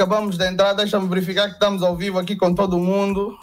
[0.00, 3.38] Acabamos de entrar, deixa-me verificar que estamos ao vivo aqui com todo mundo.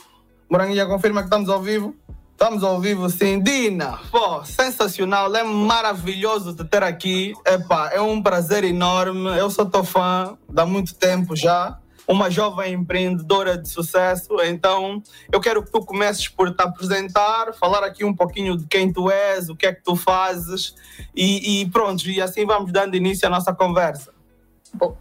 [0.50, 1.96] Moranguinha confirma que estamos ao vivo.
[2.32, 3.40] Estamos ao vivo, sim.
[3.40, 7.36] Dina, pô, sensacional, é maravilhoso te ter aqui.
[7.46, 9.38] Epá, é um prazer enorme.
[9.38, 11.78] Eu sou teu fã há muito tempo já.
[12.08, 14.42] Uma jovem empreendedora de sucesso.
[14.42, 18.92] Então, eu quero que tu comeces por te apresentar, falar aqui um pouquinho de quem
[18.92, 20.74] tu és, o que é que tu fazes
[21.16, 22.10] e, e pronto.
[22.10, 24.12] E assim vamos dando início à nossa conversa.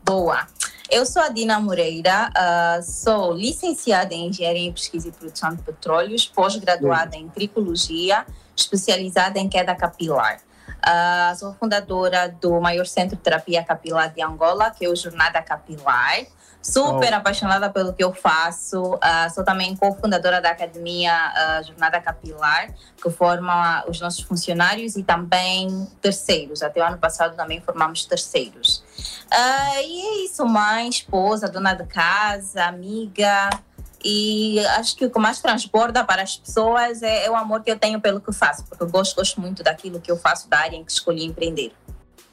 [0.04, 0.46] Boa.
[0.88, 5.62] Eu sou a Dina Moreira, uh, sou licenciada em Engenharia em Pesquisa e Produção de
[5.62, 10.38] Petróleos, pós-graduada em Tricologia, especializada em queda capilar.
[10.78, 15.42] Uh, sou fundadora do maior centro de terapia capilar de Angola, que é o Jornada
[15.42, 16.26] Capilar
[16.66, 17.16] super oh.
[17.16, 18.94] apaixonada pelo que eu faço.
[18.94, 25.02] Uh, sou também cofundadora da academia uh, Jornada Capilar, que forma os nossos funcionários e
[25.02, 26.62] também terceiros.
[26.62, 28.84] Até o ano passado também formamos terceiros.
[29.32, 33.50] Uh, e é isso, mãe, esposa, dona de casa, amiga.
[34.04, 37.70] E acho que o que mais transborda para as pessoas é, é, o amor que
[37.70, 40.58] eu tenho pelo que faço, porque eu gosto, gosto muito daquilo que eu faço, da
[40.58, 41.72] área em que escolhi empreender.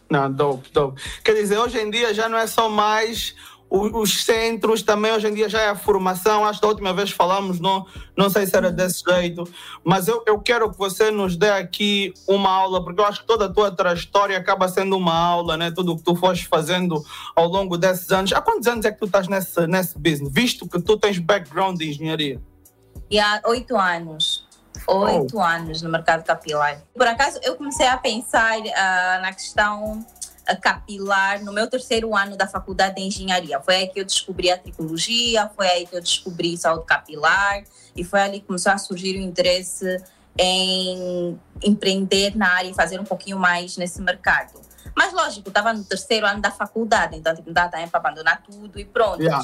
[0.09, 1.01] Não, dope, dope.
[1.23, 3.35] Quer dizer, hoje em dia já não é só mais
[3.75, 6.45] os centros também hoje em dia já é a formação.
[6.45, 9.43] Acho que da última vez falamos, não, não sei se era desse jeito,
[9.83, 13.25] mas eu, eu quero que você nos dê aqui uma aula, porque eu acho que
[13.25, 15.71] toda a tua trajetória acaba sendo uma aula, né?
[15.71, 17.03] Tudo o que tu foste fazendo
[17.35, 18.31] ao longo desses anos.
[18.31, 20.31] Há quantos anos é que tu estás nesse, nesse business?
[20.31, 22.39] Visto que tu tens background de engenharia.
[23.09, 24.47] E há oito anos.
[24.87, 25.41] Oito oh.
[25.41, 26.83] anos no mercado capilar.
[26.95, 30.05] Por acaso, eu comecei a pensar uh, na questão
[30.61, 33.59] capilar no meu terceiro ano da faculdade de engenharia.
[33.61, 37.63] Foi aí que eu descobri a tricologia, foi aí que eu descobri saúde capilar
[37.95, 40.03] e foi ali que começou a surgir o interesse
[40.37, 44.59] em empreender na área e fazer um pouquinho mais nesse mercado.
[44.95, 48.41] Mas lógico, estava no terceiro ano da faculdade, então tipo, não dá tempo para abandonar
[48.43, 49.21] tudo e pronto.
[49.21, 49.43] Yeah.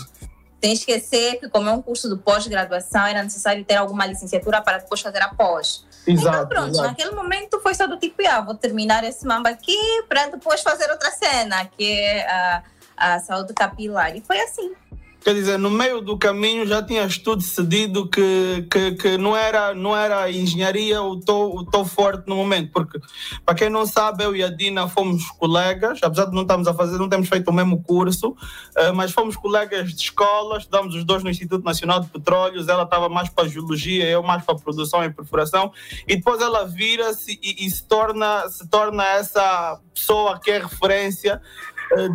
[0.62, 4.80] Sem esquecer que, como é um curso de pós-graduação, era necessário ter alguma licenciatura para
[4.80, 5.86] depois fazer a pós.
[6.06, 6.88] Exato, então, pronto, exato.
[6.88, 9.78] naquele momento foi só do tipo, ah, vou terminar esse mamba aqui
[10.08, 12.64] para depois fazer outra cena, que é a,
[12.98, 14.16] a saúde capilar.
[14.16, 14.74] E foi assim.
[15.22, 19.74] Quer dizer, no meio do caminho já tinhas tu decidido que, que, que não, era,
[19.74, 23.00] não era engenharia o teu, o teu forte no momento, porque
[23.46, 26.74] para quem não sabe, eu e a Dina fomos colegas, apesar de não estamos a
[26.74, 28.34] fazer, não temos feito o mesmo curso,
[28.78, 32.84] eh, mas fomos colegas de escola, estudamos os dois no Instituto Nacional de Petróleos, ela
[32.84, 35.74] estava mais para geologia, eu mais para produção e perfuração,
[36.08, 41.42] e depois ela vira-se e, e, se, torna, se torna essa pessoa que é referência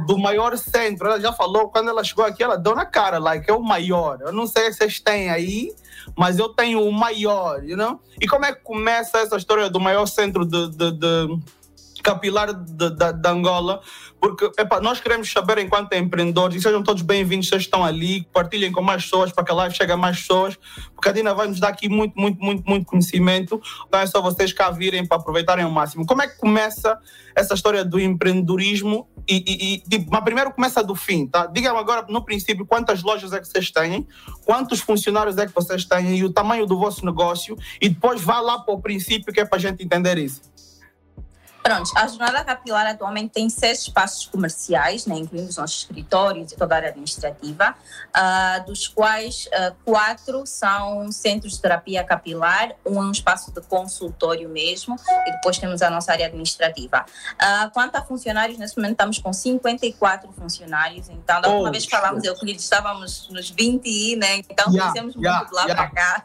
[0.06, 1.06] do maior centro.
[1.06, 4.18] Ela já falou, quando ela chegou aqui, ela deu na cara, like, é o maior.
[4.20, 5.74] Eu não sei se vocês têm aí,
[6.16, 8.00] mas eu tenho o maior, you know?
[8.20, 11.38] E como é que começa essa história do maior centro de, de, de
[12.04, 13.80] capilar da Angola?
[14.20, 18.70] Porque epa, nós queremos saber, enquanto empreendedores, e sejam todos bem-vindos, vocês estão ali, partilhem
[18.70, 20.58] com mais pessoas para que a live chegue a mais pessoas,
[20.94, 23.60] porque a Dina vai nos dar aqui muito, muito, muito, muito conhecimento.
[23.88, 26.06] Então é só vocês cá virem para aproveitarem ao máximo.
[26.06, 26.98] Como é que começa
[27.34, 29.08] essa história do empreendedorismo?
[29.28, 31.46] E, e, e tipo, mas primeiro começa do fim, tá?
[31.46, 34.06] Digam agora, no princípio, quantas lojas é que vocês têm,
[34.44, 38.40] quantos funcionários é que vocês têm e o tamanho do vosso negócio, e depois vá
[38.40, 40.53] lá para o princípio que é para a gente entender isso.
[41.64, 46.56] Pronto, a Jornada Capilar atualmente tem seis espaços comerciais, né, incluindo os nossos escritórios e
[46.56, 47.74] toda a área administrativa,
[48.14, 53.62] uh, dos quais uh, quatro são centros de terapia capilar, um é um espaço de
[53.62, 57.06] consultório mesmo, e depois temos a nossa área administrativa.
[57.32, 61.86] Uh, quanto a funcionários, nesse momento estamos com 54 funcionários, então da última oh, vez
[61.86, 65.82] que falámos, eu estávamos nos 20, né, então yeah, crescemos yeah, muito de lá yeah.
[65.82, 66.24] para cá.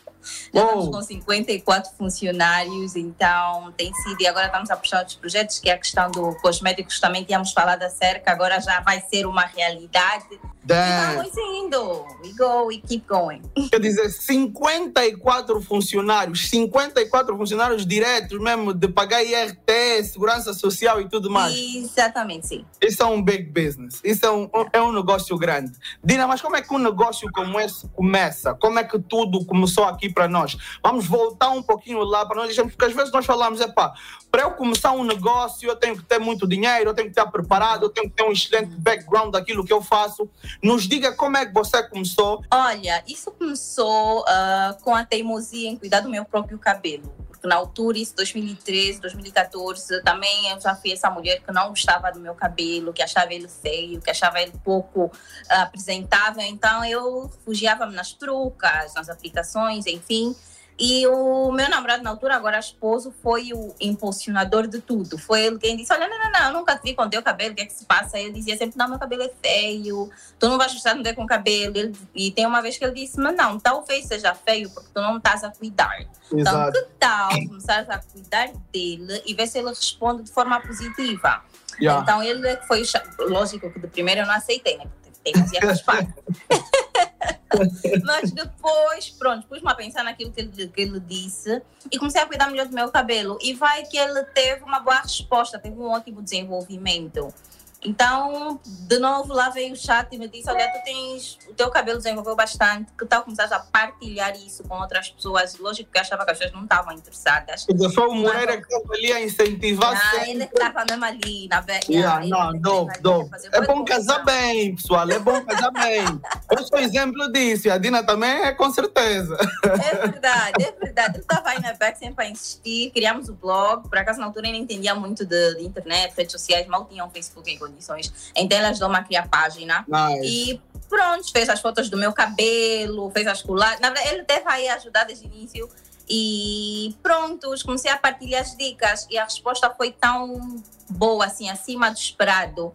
[0.52, 5.58] Já estamos com 54 funcionários, então tem sido, e agora estamos a puxar outros projetos,
[5.58, 9.44] que é a questão do cosméticos, também tínhamos falado acerca, agora já vai ser uma
[9.46, 10.38] realidade.
[10.62, 11.24] Damn.
[11.24, 13.40] Estamos indo, we go, we keep going.
[13.70, 21.30] Quer dizer, 54 funcionários, 54 funcionários diretos mesmo, de pagar IRT, segurança social e tudo
[21.30, 21.54] mais.
[21.56, 22.64] Exatamente, sim.
[22.80, 25.72] Isso é um big business, isso é um, é um negócio grande.
[26.04, 28.54] Dina, mas como é que um negócio como esse começa?
[28.54, 30.56] Como é que tudo começou aqui para nós?
[30.82, 34.52] Vamos voltar um pouquinho lá para nós, porque às vezes nós falamos, é para eu
[34.52, 37.90] começar um negócio eu tenho que ter muito dinheiro, eu tenho que estar preparado, eu
[37.90, 40.28] tenho que ter um excelente background daquilo que eu faço.
[40.62, 42.44] Nos diga como é que você começou.
[42.50, 47.12] Olha, isso começou uh, com a teimosia em cuidar do meu próprio cabelo.
[47.40, 52.12] Porque na altura, isso 2013, 2014, também eu já fui essa mulher que não gostava
[52.12, 55.10] do meu cabelo, que achava ele feio, que achava ele pouco uh,
[55.48, 56.42] apresentável.
[56.42, 60.36] Então eu refugiava-me nas perucas, nas aplicações, enfim.
[60.82, 65.18] E o meu namorado, na altura, agora esposo, foi o impulsionador de tudo.
[65.18, 67.52] Foi ele quem disse: Olha, não, não, não, eu nunca te vi com teu cabelo,
[67.52, 68.18] o que é que se passa?
[68.18, 71.26] Eu dizia sempre: Não, meu cabelo é feio, tu não vais gostar de me com
[71.26, 71.76] cabelo.
[71.76, 75.02] Ele, e tem uma vez que ele disse: Mas não, talvez seja feio porque tu
[75.02, 76.00] não estás a cuidar.
[76.32, 76.70] Então, Exato.
[76.70, 81.42] Então, que tal começar a cuidar dele e ver se ele responde de forma positiva?
[81.78, 82.00] Yeah.
[82.00, 82.82] Então, ele foi,
[83.18, 84.86] lógico que de primeiro eu não aceitei, né?
[85.22, 85.40] Tem que
[85.84, 86.14] fazer.
[88.04, 92.26] Mas depois, pronto, pus-me a pensar naquilo que ele, que ele disse e comecei a
[92.26, 93.38] cuidar melhor do meu cabelo.
[93.42, 97.32] E vai que ele teve uma boa resposta, teve um ótimo desenvolvimento.
[97.82, 101.38] Então, de novo, lá veio o chat e me disse: Olha, tu tens.
[101.48, 102.92] O teu cabelo desenvolveu bastante.
[102.98, 105.56] Que tal começar a partilhar isso com outras pessoas?
[105.58, 107.64] Lógico que achava que as pessoas não estavam interessadas.
[107.64, 109.94] Porque foi o Moreira que estava ali a incentivar.
[109.96, 111.80] Ah, ele estava mesmo ali na velha.
[111.88, 113.30] Yeah, não, não, não.
[113.52, 115.10] É bom casar bem, pessoal.
[115.10, 116.04] É bom casar bem.
[116.50, 117.68] Eu sou exemplo disso.
[117.68, 119.38] E a Dina também é, com certeza.
[119.64, 121.18] É verdade, é verdade.
[121.18, 122.90] Eu estava aí na back sempre a insistir.
[122.90, 123.88] Criamos o blog.
[123.88, 126.66] Por acaso, na altura, eu nem entendia muito de, de internet, redes sociais.
[126.66, 128.32] Mal tinha um Facebook em condições.
[128.36, 129.84] Então elas dão uma criar página.
[129.88, 130.26] Nice.
[130.26, 133.80] E pronto, fez as fotos do meu cabelo, fez as colagens.
[133.80, 135.68] Na verdade, ele teve aí ajudar desde o início.
[136.08, 139.06] E pronto, comecei a partilhar as dicas.
[139.08, 142.72] E a resposta foi tão boa, assim, acima do esperado.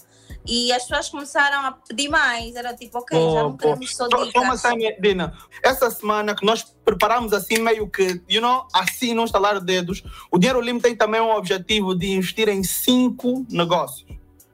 [0.48, 2.56] E as pessoas começaram a pedir mais.
[2.56, 4.32] Era tipo, ok, já não queremos só dicas.
[4.32, 4.56] Toma
[5.02, 5.38] Dina.
[5.62, 10.04] Essa semana que nós preparamos assim meio que, you know, assim, não estalar dedos.
[10.32, 14.06] O Dinheiro Limpo tem também um objetivo de investir em cinco negócios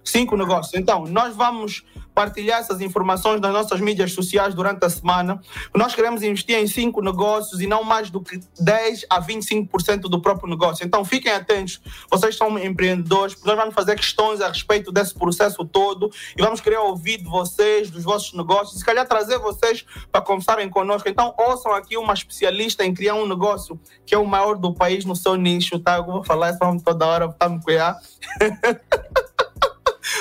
[0.04, 0.74] cinco negócios.
[0.74, 1.84] Então, nós vamos
[2.14, 5.42] partilhar essas informações nas nossas mídias sociais durante a semana.
[5.74, 10.22] Nós queremos investir em cinco negócios e não mais do que 10 a 25% do
[10.22, 10.86] próprio negócio.
[10.86, 11.82] Então, fiquem atentos.
[12.10, 16.80] Vocês são empreendedores, nós vamos fazer questões a respeito desse processo todo e vamos querer
[16.80, 21.08] ouvir de vocês, dos vossos negócios, se calhar trazer vocês para conversarem conosco.
[21.08, 25.06] Então, ouçam aqui uma especialista em criar um negócio que é o maior do país
[25.06, 25.98] no seu nicho, tá?
[25.98, 27.98] Eu vou falar isso toda hora, tá me cuidar.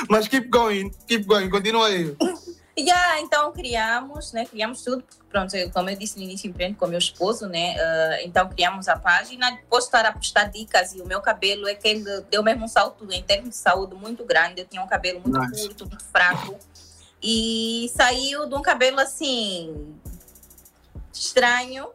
[0.09, 2.17] Mas keep going, keep going, continua aí.
[2.79, 4.47] Yeah, então criamos, né?
[4.47, 5.05] Criamos tudo.
[5.29, 7.75] Pronto, eu, como eu disse no início, empreendo com meu esposo, né?
[7.75, 9.51] Uh, então criamos a página.
[9.51, 12.69] Depois estar a postar dicas e o meu cabelo é que ele deu mesmo um
[12.69, 14.63] salto em termos de saúde muito grande.
[14.63, 15.67] Eu tinha um cabelo muito nice.
[15.67, 16.57] curto, muito fraco.
[17.23, 19.95] E saiu de um cabelo assim
[21.13, 21.89] estranho,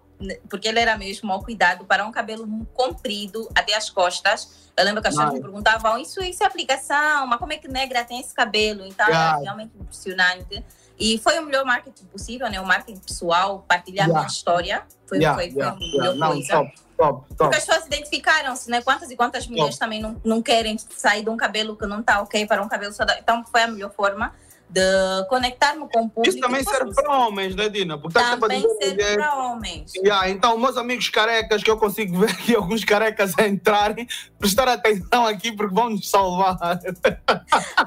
[0.50, 5.02] porque ele era mesmo mal cuidado, para um cabelo comprido até as costas eu lembro
[5.02, 8.20] que as pessoas me perguntavam, isso, isso é aplicação, mas como é que negra tem
[8.20, 8.86] esse cabelo?
[8.86, 9.40] Então, yeah.
[9.40, 10.64] é realmente impressionante.
[11.00, 12.60] E foi o melhor marketing possível, né?
[12.60, 14.20] O marketing pessoal, partilhar yeah.
[14.20, 14.84] minha história.
[15.08, 16.54] Foi, yeah, foi, foi a melhor Não, coisa.
[16.54, 17.36] Top, top, top.
[17.38, 18.82] Porque as pessoas identificaram-se, né?
[18.82, 22.22] Quantas e quantas mulheres também não, não querem sair de um cabelo que não está
[22.22, 23.22] ok para um cabelo saudável.
[23.22, 24.34] Então, foi a melhor forma
[24.70, 24.82] de
[25.30, 26.28] conectar-me com o público.
[26.28, 27.98] Isso também serve para homens, né, Dina?
[27.98, 29.94] Porque também serve para homens.
[29.96, 34.08] Yeah, então, meus amigos carecas, que eu consigo ver aqui alguns carecas a entrarem,
[34.40, 36.58] prestar atenção aqui porque vão nos salvar.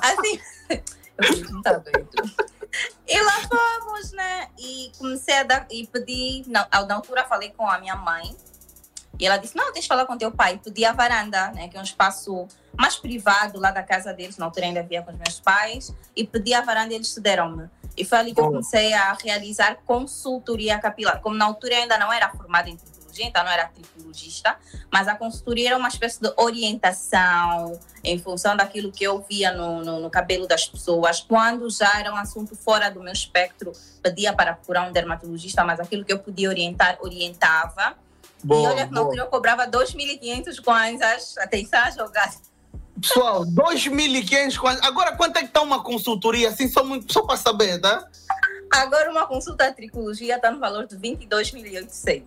[0.02, 0.40] Assim,
[1.62, 2.08] tá doido.
[3.06, 4.48] E lá fomos, né?
[4.58, 8.36] E comecei a dar, e pedi, na, na altura falei com a minha mãe,
[9.18, 10.60] e ela disse: Não, deixa eu falar com teu pai.
[10.62, 12.46] Pedi a varanda, né, que é um espaço
[12.76, 14.36] mais privado lá da casa deles.
[14.38, 15.94] Na altura ainda via com os meus pais.
[16.14, 17.68] E pedi a varanda e eles cederam-me.
[17.96, 21.20] E foi ali que eu comecei a realizar consultoria capilar.
[21.20, 24.56] Como na altura eu ainda não era formada em tripologia, então não era tripologista,
[24.92, 29.84] mas a consultoria era uma espécie de orientação em função daquilo que eu via no,
[29.84, 31.20] no, no cabelo das pessoas.
[31.20, 35.80] Quando já era um assunto fora do meu espectro, pedia para procurar um dermatologista, mas
[35.80, 37.96] aquilo que eu podia orientar, orientava.
[38.44, 42.32] Boa, e olha altura eu cobrava 2.500 kwanzas, atenção a jogar.
[43.00, 44.82] Pessoal, 2.500 kwanzas.
[44.84, 46.48] Agora, quanto é que está uma consultoria?
[46.48, 48.08] Assim, só, só para saber, tá?
[48.72, 52.22] Agora, uma consulta de tricologia está no valor de 22.800.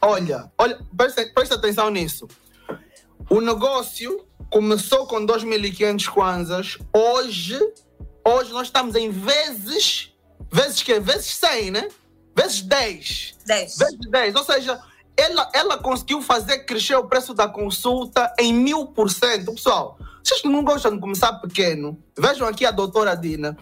[0.00, 2.28] Olha, olha, presta, presta atenção nisso.
[3.30, 6.78] O negócio começou com 2.500 kwanzas.
[6.92, 7.58] Hoje,
[8.24, 10.12] hoje nós estamos em vezes,
[10.50, 10.98] vezes que?
[11.00, 11.88] Vezes 100, né?
[12.36, 13.34] Vezes 10.
[13.46, 13.78] 10.
[13.78, 14.34] Vezes 10.
[14.34, 14.80] Ou seja,
[15.16, 19.52] ela, ela conseguiu fazer crescer o preço da consulta em mil por cento.
[19.54, 23.56] Pessoal, vocês não gostam de começar pequeno, vejam aqui a doutora Dina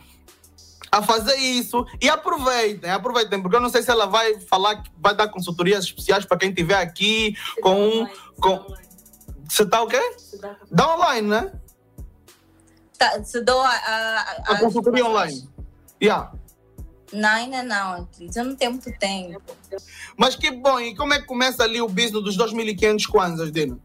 [0.91, 4.91] a fazer isso e aproveitem, aproveitem, porque eu não sei se ela vai falar que
[4.99, 8.07] vai dar consultorias especiais para quem estiver aqui se com um.
[8.39, 8.77] Com...
[9.49, 10.01] Você está o quê?
[10.71, 11.53] Dá online, né?
[12.99, 15.49] Tá, se dou a, a, a, a consultoria online.
[16.03, 16.33] Yeah.
[17.13, 18.35] Não, ainda não, atriz.
[18.37, 19.43] Eu não tenho muito tempo.
[20.17, 20.81] Mas que bom.
[20.81, 23.79] E como é que começa ali o business dos 2.500 kwanzas, Dina?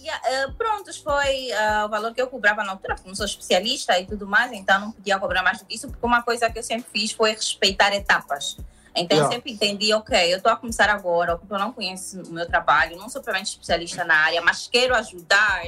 [0.00, 3.96] Yeah, uh, pronto, foi uh, o valor que eu cobrava na altura, como sou especialista
[4.00, 6.58] e tudo mais, então não podia cobrar mais do que isso, porque uma coisa que
[6.58, 8.56] eu sempre fiz foi respeitar etapas.
[8.96, 9.26] Então yeah.
[9.26, 12.96] eu sempre entendi, ok, eu estou a começar agora, eu não conheço o meu trabalho,
[12.96, 15.66] não sou provavelmente especialista na área, mas quero ajudar.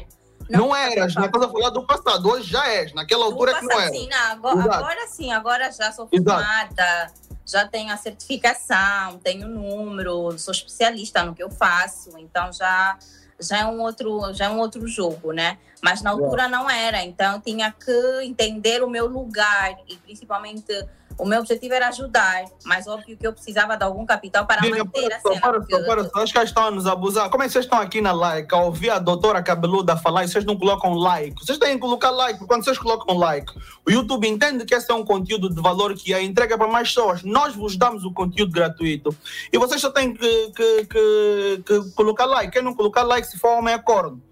[0.49, 1.27] Não, não eras, né?
[1.27, 3.91] Estás a falar do passado, hoje já és, naquela altura é que não era.
[3.91, 7.13] Sim, não, agora, agora, sim, agora já sou formada,
[7.47, 12.99] já tenho a certificação, tenho número, sou especialista no que eu faço, então já
[13.41, 15.59] já é um outro já é um outro jogo, né?
[15.83, 16.57] Mas na altura yeah.
[16.57, 20.73] não era, então eu tinha que entender o meu lugar e principalmente
[21.19, 24.79] o meu objetivo era ajudar, mas óbvio que eu precisava de algum capital para Diga,
[24.79, 25.41] manter para, a cena.
[25.41, 27.31] Para, para, para, para, acho que estão a nos abusar.
[27.31, 30.29] Como é que vocês estão aqui na like, a ouvir a doutora cabeluda falar e
[30.29, 31.35] vocês não colocam like?
[31.45, 33.53] Vocês têm que colocar like, porque quando vocês colocam like,
[33.87, 36.89] o YouTube entende que esse é um conteúdo de valor que é entrega para mais
[36.89, 37.23] pessoas.
[37.23, 39.17] Nós vos damos o conteúdo gratuito.
[39.53, 42.53] E vocês só têm que, que, que, que colocar like.
[42.53, 44.23] Quem não colocar like, se for homem, é corno.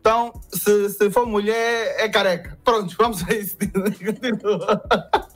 [0.00, 2.58] Então, se, se for mulher, é careca.
[2.64, 3.56] Pronto, vamos a isso.
[5.18, 5.27] E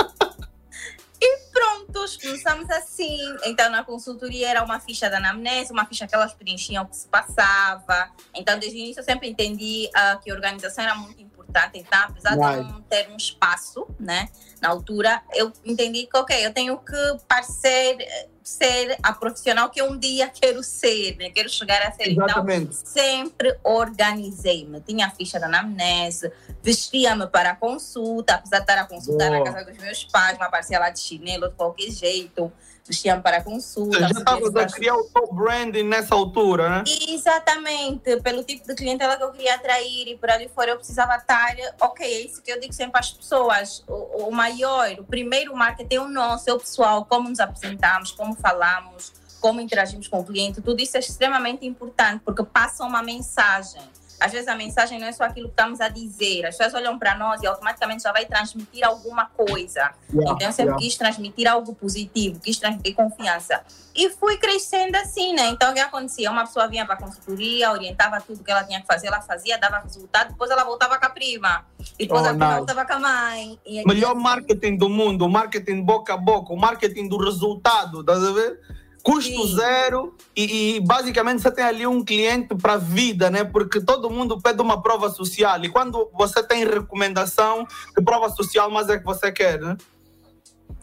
[1.93, 3.19] prontos, começamos assim.
[3.45, 6.97] Então, na consultoria era uma ficha da anamnese, uma ficha que elas preenchiam o que
[6.97, 8.11] se passava.
[8.35, 11.79] Então, desde o início, eu sempre entendi uh, que a organização era muito importante.
[11.79, 14.29] Então, apesar de não ter um espaço, né,
[14.61, 17.99] na altura, eu entendi que, ok, eu tenho que parecer
[18.43, 21.31] ser a profissional que um dia quero ser, né?
[21.31, 22.11] quero chegar a ser.
[22.11, 22.77] Então, Exatamente.
[22.77, 24.81] Então, sempre organizei-me.
[24.81, 26.33] Tinha a ficha da anamnese,
[26.63, 29.45] vestia-me para a consulta, apesar de estar a consultar Boa.
[29.45, 32.53] na casa dos meus pais, me aparecia lá de chinelo de qualquer jeito
[32.87, 33.99] vestia-me para consulta.
[33.99, 36.85] Você já estava a criar o top branding nessa altura, né?
[37.09, 41.17] Exatamente, pelo tipo de clientela que eu queria atrair e por ali fora eu precisava
[41.17, 45.55] estar, ok, é isso que eu digo sempre às pessoas, o, o maior, o primeiro
[45.57, 50.21] marketing é o nosso, é o pessoal, como nos apresentamos, como falamos, como interagimos com
[50.21, 53.83] o cliente, tudo isso é extremamente importante porque passa uma mensagem
[54.23, 56.47] às vezes a mensagem não é só aquilo que estamos a dizer.
[56.47, 59.93] As pessoas olham para nós e automaticamente já vai transmitir alguma coisa.
[60.13, 60.79] Yeah, então eu sempre yeah.
[60.79, 63.63] quis transmitir algo positivo, quis transmitir confiança.
[63.95, 65.49] E fui crescendo assim, né?
[65.49, 66.31] Então o que acontecia?
[66.31, 69.59] Uma pessoa vinha para a consultoria, orientava tudo que ela tinha que fazer, ela fazia,
[69.59, 71.67] dava resultado, depois ela voltava com a prima.
[71.99, 73.59] E depois oh, a prima voltava com a mãe.
[73.85, 78.33] Melhor marketing do mundo, o marketing boca a boca, o marketing do resultado, tá a
[78.33, 78.61] ver?
[79.03, 79.57] Custo Sim.
[79.57, 83.45] zero e, e, basicamente você tem ali um cliente para a vida, né?
[83.45, 88.71] Porque todo mundo pede uma prova social e quando você tem recomendação, que prova social
[88.71, 89.77] mais é que você quer, né?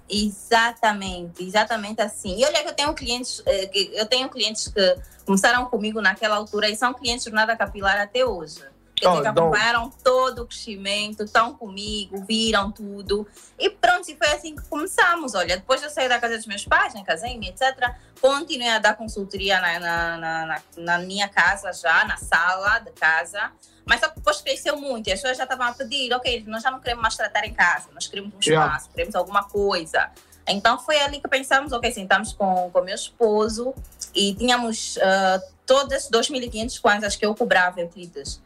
[0.10, 2.40] Exatamente, exatamente assim.
[2.40, 4.96] E olha que eu tenho clientes, eh, eu tenho clientes que
[5.26, 8.64] começaram comigo naquela altura e são clientes de jornada capilar até hoje.
[9.00, 13.28] Dizer, que acompanharam todo o crescimento, estão comigo, viram tudo.
[13.58, 15.36] E pronto, e foi assim que começamos.
[15.36, 18.80] Olha, depois de eu sair da casa dos meus pais, né, casei-me, etc., continuei a
[18.80, 23.52] dar consultoria na, na, na, na, minha casa já, na sala de casa.
[23.86, 26.62] Mas só que depois cresceu muito e as pessoas já estavam a pedir, ok, nós
[26.62, 28.84] já não queremos mais tratar em casa, nós queremos um espaço, yeah.
[28.94, 30.12] queremos alguma coisa.
[30.48, 33.74] Então foi ali que pensamos, ok, sentamos com o meu esposo
[34.14, 38.42] e tínhamos uh, todas 2.500 kwanzas que eu cobrava, Euclides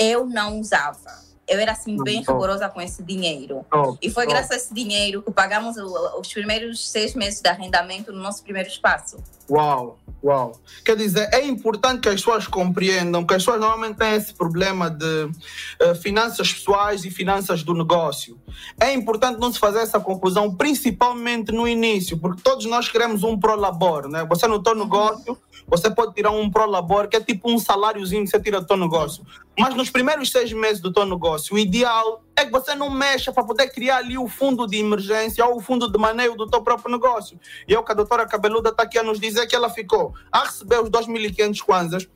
[0.00, 1.28] eu não usava.
[1.46, 3.66] Eu era assim bem rigorosa com esse dinheiro.
[3.74, 4.28] Oh, e foi oh.
[4.28, 8.68] graças a esse dinheiro que pagamos os primeiros seis meses de arrendamento no nosso primeiro
[8.68, 9.18] espaço.
[9.50, 10.52] Uau, uau.
[10.84, 14.88] Quer dizer, é importante que as pessoas compreendam que as pessoas normalmente têm esse problema
[14.88, 18.40] de uh, finanças pessoais e finanças do negócio.
[18.80, 23.36] É importante não se fazer essa confusão, principalmente no início, porque todos nós queremos um
[23.36, 24.24] prolabor, né?
[24.26, 24.84] Você no teu uhum.
[24.84, 28.66] negócio você pode tirar um prolabor, que é tipo um saláriozinho que você tira do
[28.66, 29.24] teu negócio.
[29.60, 33.30] Mas nos primeiros seis meses do teu negócio, o ideal é que você não mexa
[33.30, 36.62] para poder criar ali o fundo de emergência ou o fundo de maneio do teu
[36.62, 37.38] próprio negócio.
[37.68, 40.14] E é o que a doutora Cabeluda está aqui a nos dizer que ela ficou
[40.32, 42.08] a receber os 2.500 kwanzas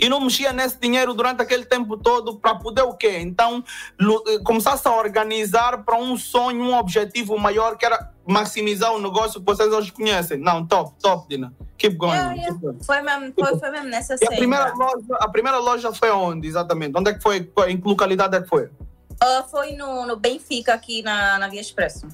[0.00, 3.18] e não mexia nesse dinheiro durante aquele tempo todo para poder o quê?
[3.18, 3.62] Então,
[4.00, 9.40] eh, começasse a organizar para um sonho, um objetivo maior que era maximizar o negócio
[9.40, 10.38] que vocês hoje conhecem.
[10.38, 11.52] Não, top, top, Dina.
[11.76, 12.12] Keep going.
[12.12, 12.58] Yeah, yeah.
[12.84, 16.46] Foi, mesmo, foi, foi mesmo nessa e a primeira, loja, a primeira loja foi onde,
[16.46, 16.96] exatamente?
[16.96, 17.50] Onde é que foi?
[17.68, 18.64] Em que localidade é que foi?
[18.64, 22.08] Uh, foi no, no Benfica, aqui na, na Via Expresso.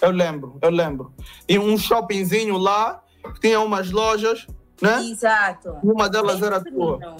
[0.00, 1.12] Eu lembro, eu lembro.
[1.48, 3.02] E um shoppingzinho lá,
[3.34, 4.46] que tinha umas lojas
[4.80, 5.04] né?
[5.04, 5.78] Exato.
[5.82, 7.16] Uma delas bem era tua.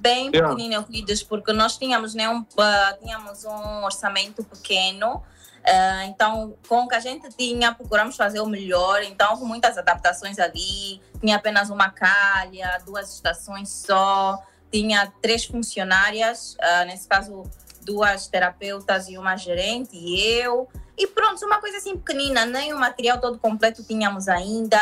[0.00, 0.48] Bem yeah.
[0.48, 5.16] pequenino, Euclides, porque nós tínhamos, né, um, uh, tínhamos um orçamento pequeno.
[5.16, 9.02] Uh, então, com o que a gente tinha, procuramos fazer o melhor.
[9.02, 11.00] Então, houve muitas adaptações ali.
[11.20, 14.40] Tinha apenas uma calha, duas estações só.
[14.70, 17.42] Tinha três funcionárias, uh, nesse caso,
[17.82, 20.68] duas terapeutas e uma gerente, e eu.
[20.98, 24.80] E pronto, uma coisa assim pequenina, nem o material todo completo tínhamos ainda.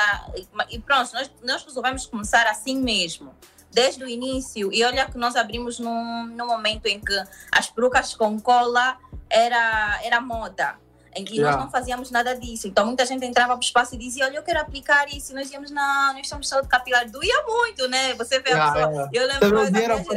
[0.71, 3.35] E pronto, nós, nós resolvemos começar assim mesmo,
[3.73, 4.73] desde o início.
[4.73, 7.15] E olha que nós abrimos num, num momento em que
[7.51, 8.97] as perucas com cola
[9.29, 10.77] era, era moda.
[11.17, 11.57] E yeah.
[11.57, 12.67] nós não fazíamos nada disso.
[12.67, 15.33] Então muita gente entrava para o espaço e dizia: Olha, eu quero aplicar isso.
[15.33, 17.09] E nós dizíamos: Não, nós estamos saúde capilar.
[17.09, 18.15] Doía muito, né?
[18.15, 18.93] Você vê yeah, a pessoa.
[18.93, 19.11] Yeah.
[19.13, 20.09] Eu lembro que a gerente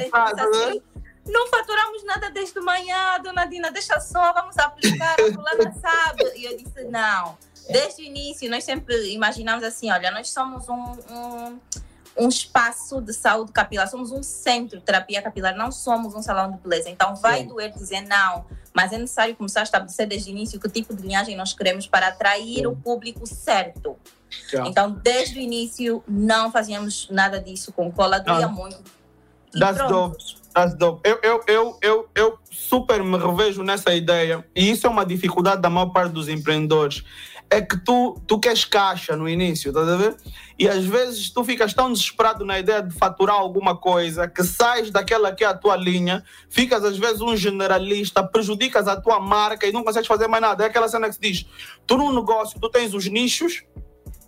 [0.41, 0.81] assim:
[1.27, 5.15] Não faturamos nada desde manhã, dona Dina, deixa só, vamos aplicar.
[5.19, 6.23] A fulana sabe.
[6.35, 7.37] E eu disse: Não.
[7.69, 11.59] Desde o início, nós sempre imaginamos assim: Olha, nós somos um, um
[12.17, 16.51] um espaço de saúde capilar, somos um centro de terapia capilar, não somos um salão
[16.51, 16.89] de beleza.
[16.89, 17.47] Então vai Sim.
[17.47, 21.03] doer dizer não, mas é necessário começar a estabelecer desde o início que tipo de
[21.03, 22.65] linhagem nós queremos para atrair Sim.
[22.65, 23.95] o público certo.
[24.65, 28.49] Então, desde o início, não fazíamos nada disso com cola, doía ah.
[28.49, 28.77] muito.
[29.53, 30.17] Das dope.
[31.03, 35.61] Eu, eu, eu, eu, eu super me revejo nessa ideia, e isso é uma dificuldade
[35.61, 37.03] da maior parte dos empreendedores
[37.49, 40.15] é que tu, tu queres caixa no início, estás a ver?
[40.59, 44.89] E às vezes tu ficas tão desesperado na ideia de faturar alguma coisa que sais
[44.89, 49.65] daquela que é a tua linha, ficas às vezes um generalista, prejudicas a tua marca
[49.65, 50.63] e não consegues fazer mais nada.
[50.63, 51.45] É aquela cena que se diz:
[51.85, 53.63] tu num negócio, tu tens os nichos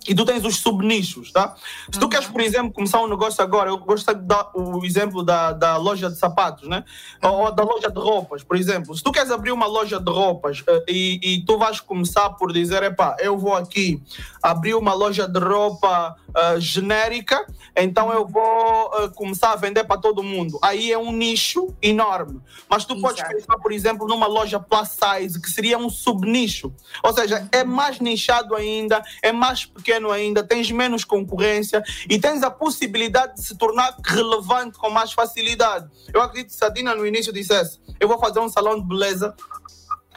[0.08, 1.56] e tu tens os subnichos, tá?
[1.92, 2.10] Se tu uhum.
[2.10, 5.78] queres, por exemplo, começar um negócio agora, eu gosto de dar o exemplo da, da
[5.78, 6.84] loja de sapatos, né?
[7.22, 8.96] Ou, ou da loja de roupas, por exemplo.
[8.96, 12.54] Se tu queres abrir uma loja de roupas uh, e, e tu vais começar por
[12.54, 14.02] dizer, epá, eu vou aqui
[14.42, 20.00] abrir uma loja de roupa uh, genérica, então eu vou uh, começar a vender para
[20.00, 20.58] todo mundo.
[20.64, 22.42] Aí é um nicho enorme.
[22.70, 23.16] Mas tu Exato.
[23.16, 26.74] podes pensar, por exemplo, numa loja plus size, que seria um subnicho.
[27.04, 32.44] Ou seja, é mais nichado ainda, é mais pequeno ainda, tens menos concorrência e tens
[32.44, 35.90] a possibilidade de se tornar relevante com mais facilidade.
[36.14, 39.36] Eu acredito que Sadina no início dissesse: eu vou fazer um salão de beleza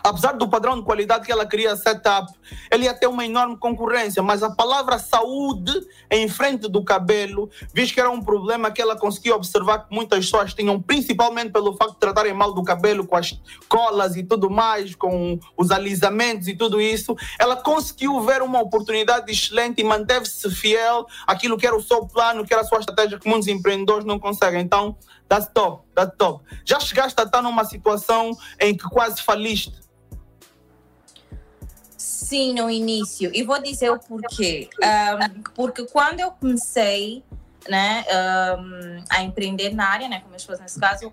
[0.03, 2.33] apesar do padrão de qualidade que ela queria setup,
[2.71, 5.73] ele ia ter uma enorme concorrência, mas a palavra saúde
[6.11, 10.25] em frente do cabelo, visto que era um problema que ela conseguia observar que muitas
[10.25, 14.51] pessoas tinham, principalmente pelo facto de tratarem mal do cabelo com as colas e tudo
[14.51, 20.51] mais, com os alisamentos e tudo isso, ela conseguiu ver uma oportunidade excelente e manteve-se
[20.51, 24.05] fiel àquilo que era o seu plano, que era a sua estratégia que muitos empreendedores
[24.05, 24.61] não conseguem.
[24.61, 24.97] Então,
[25.29, 26.45] that's top, that's top.
[26.65, 29.83] Já chegaste a estar numa situação em que quase faliste?
[32.23, 33.31] Sim, no início.
[33.35, 34.71] E vou dizer o porquê.
[34.81, 37.25] Um, porque quando eu comecei
[37.69, 38.05] né,
[38.59, 41.11] um, a empreender na área, né, como eu estou nesse caso,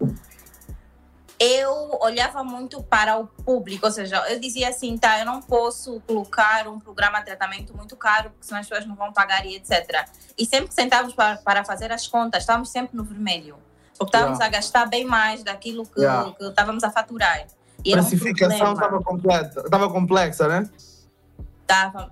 [1.40, 6.00] eu olhava muito para o público, ou seja, eu dizia assim, tá, eu não posso
[6.02, 9.56] colocar um programa de tratamento muito caro, porque senão as pessoas não vão pagar e
[9.56, 10.08] etc.
[10.38, 13.58] E sempre que sentávamos para, para fazer as contas, estávamos sempre no vermelho,
[13.98, 14.46] porque estávamos yeah.
[14.46, 16.32] a gastar bem mais daquilo que, yeah.
[16.34, 17.48] que estávamos a faturar.
[17.84, 20.70] E a precificação estava um completa, estava complexa, né?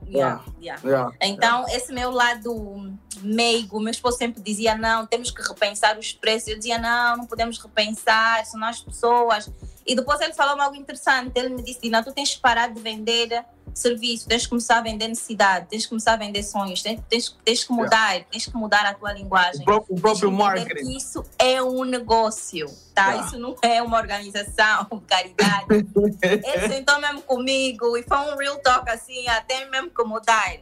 [0.08, 0.82] Yeah, yeah.
[0.84, 6.14] Yeah, então, esse meu lado meigo, meu esposo sempre dizia: não, temos que repensar os
[6.14, 6.50] preços.
[6.50, 9.52] Eu dizia: não, não podemos repensar, são as pessoas.
[9.86, 11.32] E depois ele falou algo interessante.
[11.36, 14.82] Ele me disse: Dina, tu tens que parar de vender serviço, tens que começar a
[14.82, 18.28] vender necessidade, tens que começar a vender sonhos, tens, tens, tens que mudar, yeah.
[18.32, 19.62] tens que mudar a tua linguagem.
[19.62, 20.98] O próprio, o próprio marketing.
[20.98, 23.08] isso é um negócio, tá?
[23.08, 23.28] Yeah.
[23.28, 25.66] Isso não é uma organização de caridade.
[26.22, 30.58] Ele sentou mesmo comigo e foi um real talk assim, até mesmo que mudar.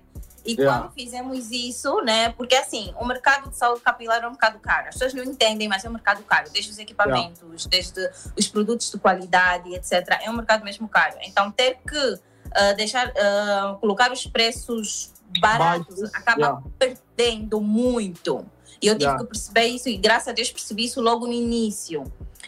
[0.46, 0.80] E yeah.
[0.80, 2.30] quando fizemos isso, né?
[2.30, 4.90] Porque assim, o mercado de saúde capilar é um mercado caro.
[4.90, 6.50] As pessoas não entendem, mas é um mercado caro.
[6.52, 7.68] Desde os equipamentos, yeah.
[7.68, 10.20] desde os produtos de qualidade, etc.
[10.22, 11.16] É um mercado mesmo caro.
[11.24, 12.20] Então, ter que
[12.56, 16.16] uh, deixar, uh, colocar os preços baratos Baixo.
[16.16, 16.64] acaba yeah.
[16.80, 18.46] perdendo muito.
[18.82, 19.24] E eu tive yeah.
[19.24, 22.04] que perceber isso, e graças a Deus percebi isso logo no início.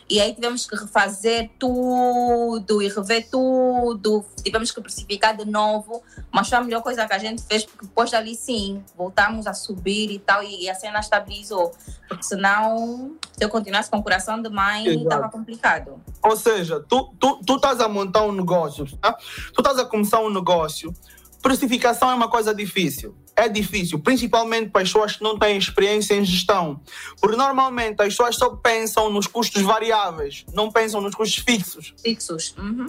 [0.09, 6.47] E aí tivemos que refazer tudo e rever tudo, tivemos que precificar de novo, mas
[6.47, 10.09] foi a melhor coisa que a gente fez, porque depois dali sim, voltamos a subir
[10.09, 11.73] e tal, e a cena estabilizou.
[12.07, 16.01] Porque senão, se eu continuasse com o coração de mãe, estava complicado.
[16.23, 19.13] Ou seja, tu, tu, tu estás a montar um negócio, tá?
[19.53, 20.93] tu estás a começar um negócio,
[21.41, 26.15] precificação é uma coisa difícil é difícil, principalmente para as pessoas que não têm experiência
[26.15, 26.81] em gestão.
[27.21, 31.93] Porque normalmente as pessoas só pensam nos custos variáveis, não pensam nos custos fixos.
[32.03, 32.55] Fixos.
[32.57, 32.87] Uhum.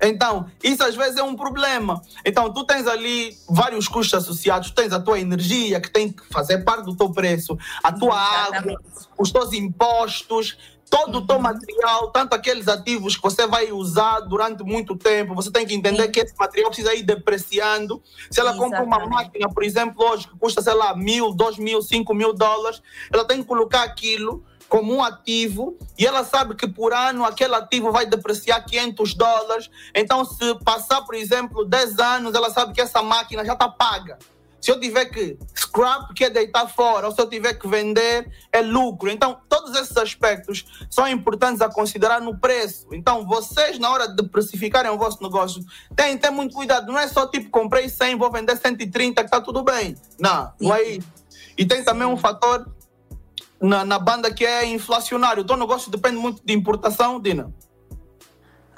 [0.00, 2.00] Então, isso às vezes é um problema.
[2.24, 6.58] Então, tu tens ali vários custos associados, tens a tua energia, que tem que fazer
[6.64, 8.56] parte do teu preço, a tua Exatamente.
[8.56, 8.80] água,
[9.18, 10.56] os teus impostos,
[10.90, 15.50] todo o teu material, tanto aqueles ativos que você vai usar durante muito tempo, você
[15.50, 16.10] tem que entender Sim.
[16.10, 18.02] que esse material precisa ir depreciando.
[18.28, 18.76] Se ela Exatamente.
[18.80, 22.34] compra uma máquina, por exemplo, hoje que custa, sei lá, mil, dois mil, cinco mil
[22.34, 27.24] dólares, ela tem que colocar aquilo como um ativo e ela sabe que por ano
[27.24, 29.70] aquele ativo vai depreciar 500 dólares.
[29.94, 34.18] Então, se passar, por exemplo, 10 anos, ela sabe que essa máquina já está paga.
[34.60, 38.30] Se eu tiver que scrap, que é deitar fora, ou se eu tiver que vender,
[38.52, 39.08] é lucro.
[39.08, 42.86] Então, todos esses aspectos são importantes a considerar no preço.
[42.92, 45.64] Então, vocês, na hora de precificarem o vosso negócio,
[45.96, 46.92] têm que ter muito cuidado.
[46.92, 49.96] Não é só tipo, comprei 100, vou vender 130, que está tudo bem.
[50.18, 51.08] Não, não é isso.
[51.56, 52.70] E tem também um fator
[53.60, 55.42] na, na banda que é inflacionário.
[55.42, 57.52] O teu negócio depende muito de importação, Dina?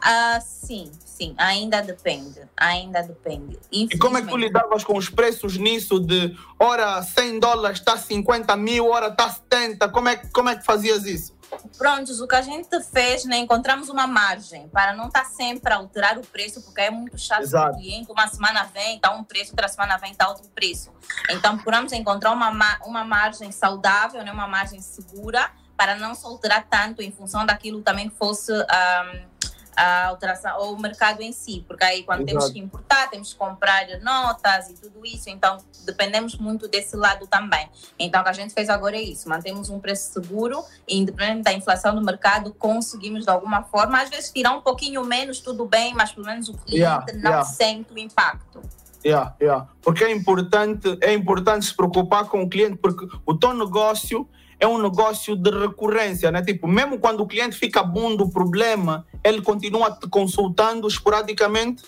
[0.01, 0.90] Ah, sim,
[1.23, 3.59] sim, ainda depende, ainda depende.
[3.71, 7.97] E como é que tu lidavas com os preços nisso de hora 100 dólares está
[7.97, 11.41] 50 mil, hora está 70, como é, como é que fazias isso?
[11.77, 15.73] Prontos, o que a gente fez, né, encontramos uma margem para não estar tá sempre
[15.73, 18.11] a alterar o preço, porque é muito chato para o cliente.
[18.11, 20.91] Uma semana vem, está um preço, outra semana vem, está outro preço.
[21.29, 26.67] Então, procuramos encontrar uma, uma margem saudável, né, uma margem segura, para não se alterar
[26.71, 28.51] tanto em função daquilo também que fosse.
[28.51, 29.32] Um,
[29.77, 32.39] a alteração, ou o mercado em si, porque aí quando Exato.
[32.39, 37.27] temos que importar, temos que comprar notas e tudo isso, então dependemos muito desse lado
[37.27, 37.69] também.
[37.99, 41.43] Então o que a gente fez agora é isso, mantemos um preço seguro e independente
[41.43, 45.67] da inflação do mercado, conseguimos de alguma forma, às vezes tirar um pouquinho menos, tudo
[45.67, 47.45] bem, mas pelo menos o cliente yeah, não yeah.
[47.45, 48.61] sente o impacto.
[49.05, 49.69] Yeah, yeah.
[49.83, 54.29] Porque é importante, é importante se preocupar com o cliente, porque o teu negócio
[54.62, 56.40] é um negócio de recorrência, né?
[56.40, 61.83] Tipo, mesmo quando o cliente fica bom do problema, ele continua te consultando esporadicamente.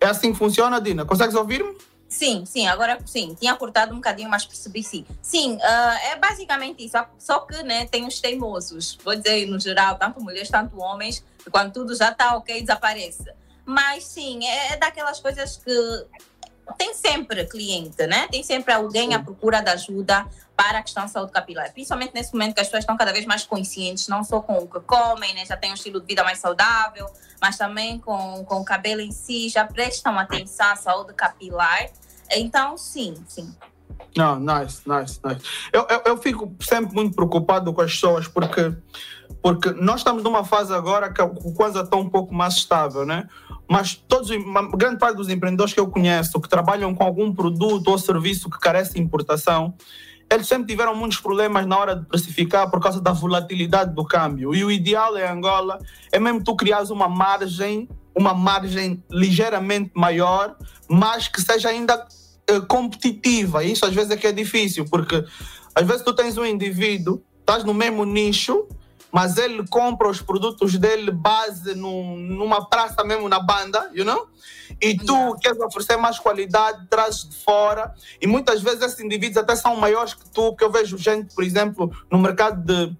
[0.00, 1.04] É assim que funciona, Dina?
[1.04, 1.78] Consegues ouvir-me?
[2.08, 5.06] Sim, sim, agora sim, tinha cortado um bocadinho, mas percebi sim.
[5.22, 9.96] Sim, uh, é basicamente isso, só que né, tem os teimosos, vou dizer no geral,
[9.96, 13.32] tanto mulheres, tanto homens, quando tudo já está ok, desaparece.
[13.64, 15.70] Mas sim, é, é daquelas coisas que
[16.76, 18.28] tem sempre cliente, né?
[18.28, 20.26] Tem sempre alguém à procura de ajuda
[20.56, 21.72] para a questão de saúde capilar.
[21.72, 24.68] Principalmente nesse momento que as pessoas estão cada vez mais conscientes, não só com o
[24.68, 25.46] que comem, né?
[25.46, 27.08] Já têm um estilo de vida mais saudável,
[27.40, 31.88] mas também com, com o cabelo em si, já prestam atenção à saúde capilar.
[32.30, 33.54] Então, sim, sim.
[34.16, 35.42] Não, nice, nice, nice.
[35.72, 38.74] Eu, eu, eu fico sempre muito preocupado com as pessoas porque,
[39.42, 43.28] porque nós estamos numa fase agora que a coisa está um pouco mais estável, né?
[43.68, 44.30] mas todos,
[44.74, 48.58] grande parte dos empreendedores que eu conheço que trabalham com algum produto ou serviço que
[48.58, 49.74] carece de importação,
[50.32, 54.54] eles sempre tiveram muitos problemas na hora de precificar por causa da volatilidade do câmbio.
[54.54, 55.78] E o ideal em Angola
[56.10, 60.56] é mesmo tu criares uma margem, uma margem ligeiramente maior,
[60.88, 62.06] mas que seja ainda
[62.46, 63.62] eh, competitiva.
[63.64, 65.24] Isso às vezes é que é difícil, porque
[65.74, 68.66] às vezes tu tens um indivíduo, estás no mesmo nicho,
[69.12, 74.28] mas ele compra os produtos dele base num, numa praça mesmo na banda, you know?
[74.80, 75.38] E tu yeah.
[75.40, 77.94] queres oferecer mais qualidade, traz de fora.
[78.20, 81.42] E muitas vezes esses indivíduos até são maiores que tu, porque eu vejo gente, por
[81.42, 82.94] exemplo, no mercado de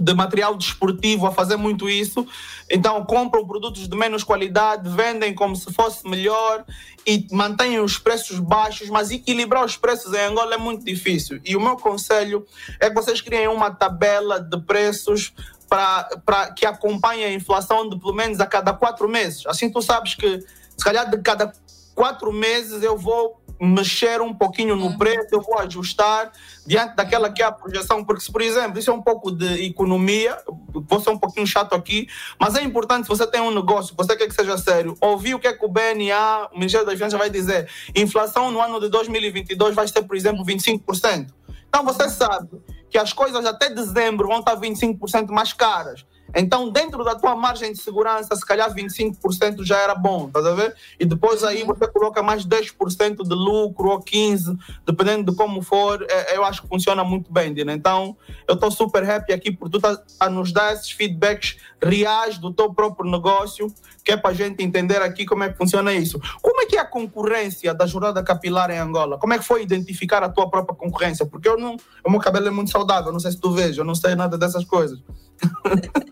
[0.00, 2.26] de material desportivo a fazer muito isso.
[2.70, 6.64] Então compram produtos de menos qualidade, vendem como se fosse melhor
[7.06, 11.40] e mantêm os preços baixos, mas equilibrar os preços em Angola é muito difícil.
[11.44, 12.46] E o meu conselho
[12.80, 15.32] é que vocês criem uma tabela de preços
[15.68, 19.46] para que acompanhe a inflação de pelo menos a cada quatro meses.
[19.46, 20.40] Assim tu sabes que
[20.76, 21.52] se calhar de cada
[21.96, 24.98] quatro meses eu vou mexer um pouquinho no uhum.
[24.98, 26.30] preço, eu vou ajustar
[26.66, 29.64] diante daquela que é a projeção, porque se, por exemplo, isso é um pouco de
[29.64, 30.36] economia,
[30.74, 32.06] vou ser um pouquinho chato aqui,
[32.38, 35.38] mas é importante se você tem um negócio, você quer que seja sério, ouvir o
[35.38, 37.66] que é que o BNA, o Ministério das Finanças vai dizer.
[37.94, 41.28] Inflação no ano de 2022 vai ser, por exemplo, 25%.
[41.66, 42.48] Então você sabe
[42.90, 46.04] que as coisas até dezembro vão estar 25% mais caras.
[46.36, 50.54] Então, dentro da tua margem de segurança, se calhar 25% já era bom, tá a
[50.54, 50.74] ver?
[51.00, 51.68] E depois aí uhum.
[51.68, 56.62] você coloca mais 10% de lucro ou 15%, dependendo de como for, é, eu acho
[56.62, 57.72] que funciona muito bem, Dina.
[57.72, 62.38] Então, eu estou super happy aqui por tu tá a nos dar esses feedbacks reais
[62.38, 63.72] do teu próprio negócio,
[64.04, 66.20] que é para a gente entender aqui como é que funciona isso.
[66.40, 69.18] Como é que é a concorrência da jornada capilar em Angola?
[69.18, 71.26] Como é que foi identificar a tua própria concorrência?
[71.26, 73.84] Porque eu não, o meu cabelo é muito saudável, não sei se tu vês, eu
[73.84, 74.98] não sei nada dessas coisas.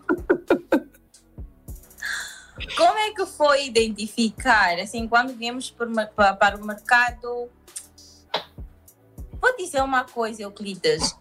[2.77, 7.49] Como é que foi identificar, assim, quando viemos para o mercado?
[9.41, 11.15] Vou dizer uma coisa, Euclides.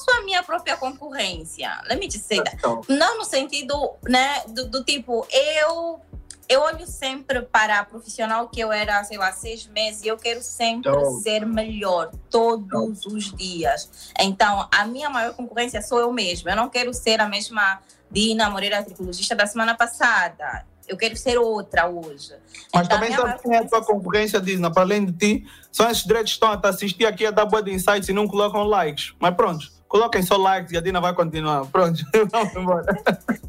[0.00, 1.70] Eu sou a minha própria concorrência.
[1.86, 2.56] Let me just say that.
[2.88, 6.00] Não no sentido, né, do, do tipo, eu
[6.48, 10.16] eu olho sempre para a profissional que eu era, sei lá, seis meses e eu
[10.16, 14.10] quero sempre então, ser melhor todos os dias.
[14.18, 16.50] Então, a minha maior concorrência sou eu mesma.
[16.50, 20.66] Eu não quero ser a mesma Dina Moreira, tricologista da semana passada.
[20.88, 22.34] Eu quero ser outra hoje.
[22.74, 24.72] Mas então, também sabe quem é a tua concorrência, Dina?
[24.72, 27.44] Para além de ti, são esses direitos que estão a te assistir aqui a dar
[27.44, 29.14] boa de insights e não colocam likes.
[29.20, 31.66] Mas pronto, coloquem só likes e a Dina vai continuar.
[31.66, 32.00] Pronto,
[32.30, 32.86] vamos embora.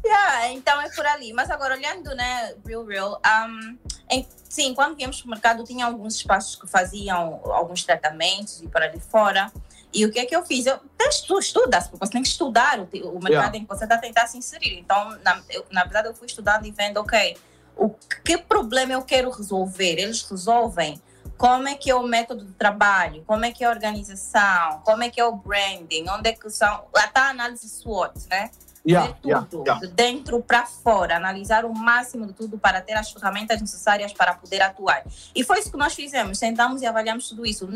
[0.04, 1.32] Yeah, então é por ali.
[1.32, 3.78] Mas agora, olhando, né, real, real, um,
[4.10, 8.66] em, sim, quando viemos para o mercado, tinha alguns espaços que faziam alguns tratamentos e
[8.66, 9.52] para ali fora.
[9.94, 10.66] E o que é que eu fiz?
[10.66, 10.80] Eu
[11.26, 13.58] tu estudas, porque você tem que estudar o, o mercado yeah.
[13.58, 14.78] em que você está tentando se inserir.
[14.78, 17.36] Então, na, eu, na verdade, eu fui estudando e vendo, ok,
[17.76, 17.90] o
[18.24, 19.98] que problema eu quero resolver?
[19.98, 21.00] Eles resolvem
[21.42, 25.02] como é que é o método de trabalho, como é que é a organização, como
[25.02, 28.48] é que é o branding, onde é que são, até a análise SWOT, né?
[28.86, 29.80] Yeah, Ver tudo, yeah, yeah.
[29.80, 34.34] de dentro para fora, analisar o máximo de tudo para ter as ferramentas necessárias para
[34.34, 35.02] poder atuar.
[35.34, 37.68] E foi isso que nós fizemos, sentamos e avaliamos tudo isso.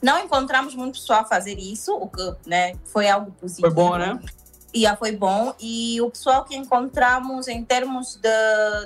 [0.00, 3.66] Não encontramos muito pessoal a fazer isso, o que né, foi algo positivo.
[3.66, 4.20] Foi bom, né?
[4.72, 5.52] E já foi bom.
[5.58, 8.28] E o pessoal que encontramos em termos de,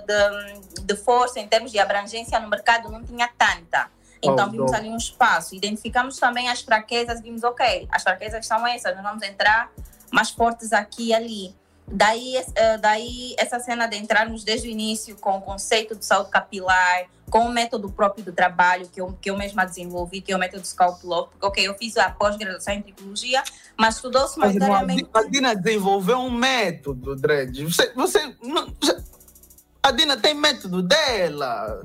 [0.06, 3.92] de, de força, em termos de abrangência no mercado, não tinha tanta.
[4.24, 5.54] Então, oh, vimos ali um espaço.
[5.54, 9.70] Identificamos também as fraquezas, vimos, ok, as fraquezas são essas, nós vamos entrar
[10.10, 11.54] mais fortes aqui e ali.
[11.86, 16.30] Daí, uh, daí essa cena de entrarmos desde o início com o conceito de saúde
[16.30, 20.36] capilar, com o método próprio do trabalho que eu, que eu mesma desenvolvi, que é
[20.36, 23.42] o método Scalp Law, porque ok, eu fiz a pós-graduação em tricologia,
[23.76, 25.06] mas estudou-se maioritariamente...
[25.12, 27.64] A Dina desenvolveu um método, Dredd.
[27.64, 29.04] Você, você, você,
[29.82, 31.82] a Dina tem método dela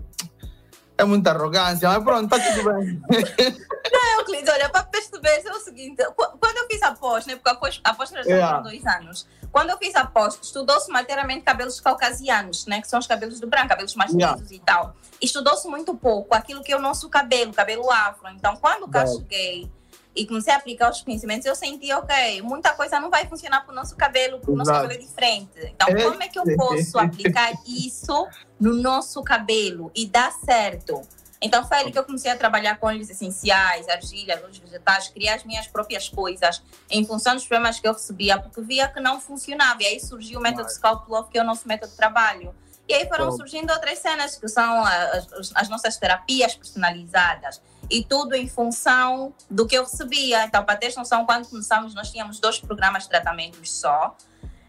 [0.99, 3.01] é muita arrogância, mas pronto, está tudo bem.
[3.91, 7.49] Não, Euclides, olha, para perceber é o seguinte: quando eu fiz a pós, né, porque
[7.49, 8.49] a pós, a pós yeah.
[8.49, 12.99] foram dois anos, quando eu fiz a pós, estudou-se maioritariamente cabelos caucasianos, né, que são
[12.99, 14.35] os cabelos do branco, cabelos mais yeah.
[14.35, 14.95] lisos e tal.
[15.21, 18.27] Estudou-se muito pouco aquilo que é o nosso cabelo, cabelo afro.
[18.29, 19.71] Então, quando eu cheguei
[20.19, 23.71] e comecei a aplicar os conhecimentos, eu senti, ok, muita coisa não vai funcionar para
[23.71, 25.49] o nosso cabelo, porque o nosso cabelo é diferente.
[25.63, 28.27] Então, como é que eu posso aplicar isso
[28.60, 31.01] no nosso cabelo e dar certo?
[31.41, 35.36] Então, foi ali que eu comecei a trabalhar com óleos essenciais, argilhas, óleos vegetais, criar
[35.36, 39.21] as minhas próprias coisas em função dos problemas que eu recebia, porque via que não
[39.21, 39.82] funcionava.
[39.82, 42.53] E aí surgiu o método Scalp Love, que é o nosso método de trabalho.
[42.89, 48.36] E aí foram surgindo outras cenas, que são as, as nossas terapias personalizadas e tudo
[48.36, 50.45] em função do que eu recebia.
[50.45, 54.15] Então, para ter noção, quando começamos, nós tínhamos dois programas de tratamentos só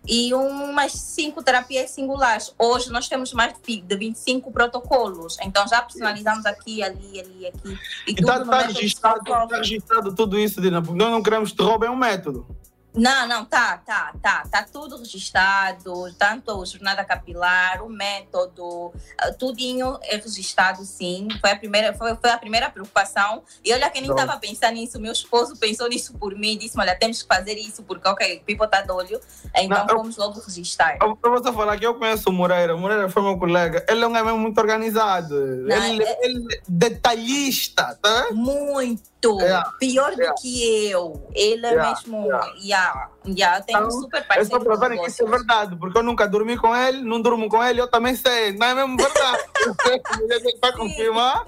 [0.06, 2.54] e umas cinco terapias singulares.
[2.58, 5.36] Hoje nós temos mais de 25 protocolos.
[5.42, 7.78] Então já personalizamos aqui, ali, ali, aqui.
[8.06, 11.62] E, está tá registrado, tá registrado tudo isso, Dina, porque nós não queremos que te
[11.62, 12.46] roubem um método.
[12.94, 14.44] Não, não, tá, tá, tá.
[14.50, 21.28] Tá tudo registrado, tanto a jornada capilar, o método, ah, tudinho é registrado, sim.
[21.40, 23.42] Foi a primeira, foi, foi a primeira preocupação.
[23.64, 26.96] E olha que nem estava pensando nisso, meu esposo pensou nisso por mim, disse, olha,
[26.96, 29.20] temos que fazer isso, porque, ok, Pipo tá de olho,
[29.56, 30.98] então não, vamos logo registrar.
[31.00, 34.02] Eu, eu vou falar que eu conheço o Moreira, o Moreira foi meu colega, ele
[34.02, 36.26] é um homem muito organizado, não, ele, é...
[36.26, 38.28] ele é detalhista, tá?
[38.32, 39.09] Muito
[39.42, 40.34] É, Pior do é.
[40.40, 41.28] que eu.
[41.34, 42.26] Ele é, mesmo.
[42.62, 44.56] Yeah, yeah, tem então, um super parceiro.
[44.56, 47.20] É só para verem que isso é verdade, porque eu nunca dormi com ele, não
[47.20, 48.56] durmo com ele, eu também sei.
[48.56, 49.44] Não é mesmo verdade?
[50.48, 51.44] Está confirmar?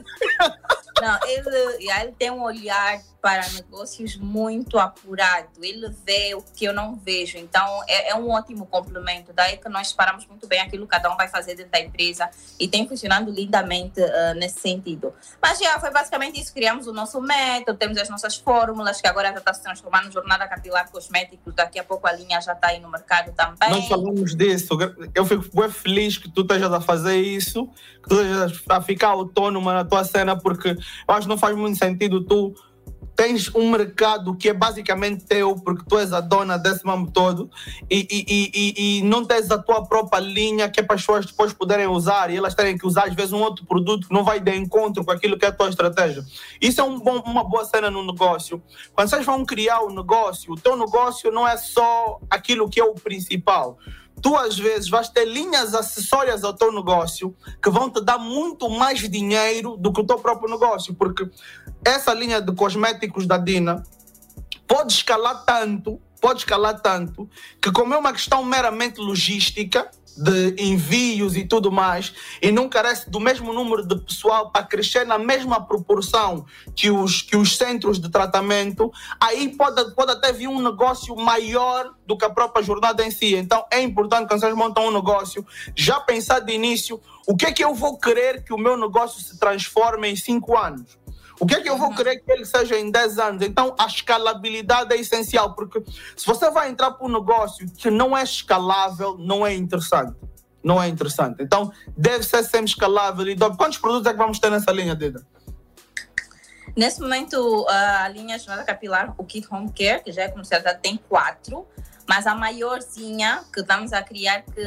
[1.01, 5.47] Não, ele, ele tem um olhar para negócios muito apurado.
[5.63, 7.39] Ele vê o que eu não vejo.
[7.39, 9.33] Então, é, é, um ótimo complemento.
[9.33, 12.29] Daí que nós paramos muito bem aquilo que cada um vai fazer dentro da empresa
[12.59, 15.15] e tem funcionado lindamente uh, nesse sentido.
[15.41, 16.53] Mas já foi basicamente isso.
[16.53, 20.13] Criamos o nosso método, temos as nossas fórmulas, que agora já está se transformando em
[20.13, 21.55] jornada capilar cosméticos.
[21.55, 23.71] Daqui a pouco a linha já está aí no mercado também.
[23.71, 24.77] Nós falamos disso.
[25.15, 27.69] Eu fico muito feliz que tu estejas a fazer isso,
[28.03, 31.57] que tu estejas a ficar autônoma na tua cena, porque eu acho que não faz
[31.57, 32.53] muito sentido tu
[33.15, 37.51] tens um mercado que é basicamente teu, porque tu és a dona desse mambo todo,
[37.91, 41.27] e, e, e, e, não tens a tua própria linha que é para as pessoas
[41.27, 44.25] depois poderem usar e elas terem que usar, às vezes, um outro produto que não
[44.25, 46.25] vai de encontro com aquilo que é a tua estratégia.
[46.61, 48.63] Isso é um bom, uma boa cena no negócio.
[48.95, 52.81] Quando vocês vão criar o um negócio, o teu negócio não é só aquilo que
[52.81, 53.79] é o principal
[54.21, 58.69] tu às vezes vais ter linhas acessórias ao teu negócio que vão te dar muito
[58.69, 61.29] mais dinheiro do que o teu próprio negócio, porque
[61.85, 63.83] essa linha de cosméticos da Dina
[64.67, 67.29] pode escalar tanto, pode escalar tanto,
[67.61, 73.11] que como é uma questão meramente logística, de envios e tudo mais, e não carece
[73.11, 76.45] do mesmo número de pessoal para crescer na mesma proporção
[76.75, 81.93] que os, que os centros de tratamento, aí pode, pode até vir um negócio maior
[82.07, 83.35] do que a própria jornada em si.
[83.35, 87.53] Então é importante quando vocês montam um negócio, já pensar de início o que é
[87.53, 90.99] que eu vou querer que o meu negócio se transforme em cinco anos.
[91.43, 91.97] O que é que eu vou uhum.
[91.97, 93.43] querer que ele seja em 10 anos?
[93.43, 95.83] Então, a escalabilidade é essencial, porque
[96.17, 100.15] se você vai entrar para um negócio que não é escalável, não é interessante.
[100.63, 101.43] Não é interessante.
[101.43, 103.27] Então, deve ser sempre escalável.
[103.27, 105.27] E quantos produtos é que vamos ter nessa linha, Dida?
[106.77, 110.97] Nesse momento, a linha jornada capilar, o Kit Home Care, que já é comercializado, tem
[110.97, 111.67] quatro,
[112.09, 114.65] mas a maiorzinha que estamos a criar, que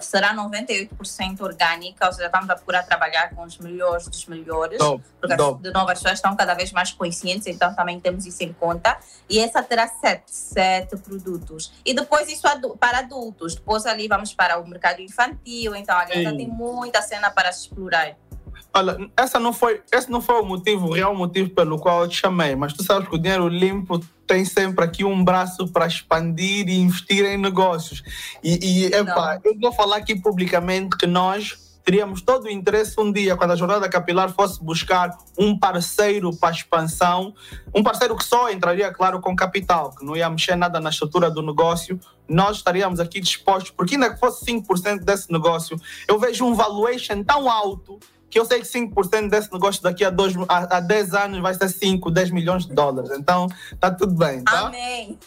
[0.00, 5.02] será 98% orgânica, ou seja, estamos a procurar trabalhar com os melhores dos melhores, Top,
[5.20, 5.56] porque top.
[5.56, 8.98] as de novas pessoas estão cada vez mais conscientes, então também temos isso em conta.
[9.28, 11.72] E essa terá sete, sete produtos.
[11.84, 12.42] E depois isso
[12.78, 13.54] para adultos.
[13.54, 16.36] Depois ali vamos para o mercado infantil, então ali ainda Sim.
[16.36, 18.16] tem muita cena para explorar.
[18.72, 22.08] Olha, essa não foi, esse não foi o motivo, o real motivo pelo qual eu
[22.08, 25.86] te chamei, mas tu sabes que o dinheiro limpo tem sempre aqui um braço para
[25.86, 28.02] expandir e investir em negócios.
[28.42, 33.12] E, e epá, eu vou falar aqui publicamente que nós teríamos todo o interesse um
[33.12, 37.32] dia, quando a Jornada Capilar fosse buscar um parceiro para a expansão,
[37.72, 41.30] um parceiro que só entraria, claro, com capital, que não ia mexer nada na estrutura
[41.30, 46.44] do negócio, nós estaríamos aqui dispostos, porque ainda que fosse 5% desse negócio, eu vejo
[46.44, 48.00] um valuation tão alto
[48.36, 51.54] que eu sei que 5% desse negócio daqui a, dois, a, a 10 anos vai
[51.54, 53.10] ser 5, 10 milhões de dólares.
[53.12, 53.46] Então,
[53.80, 54.66] tá tudo bem, tá?
[54.66, 55.18] Amém!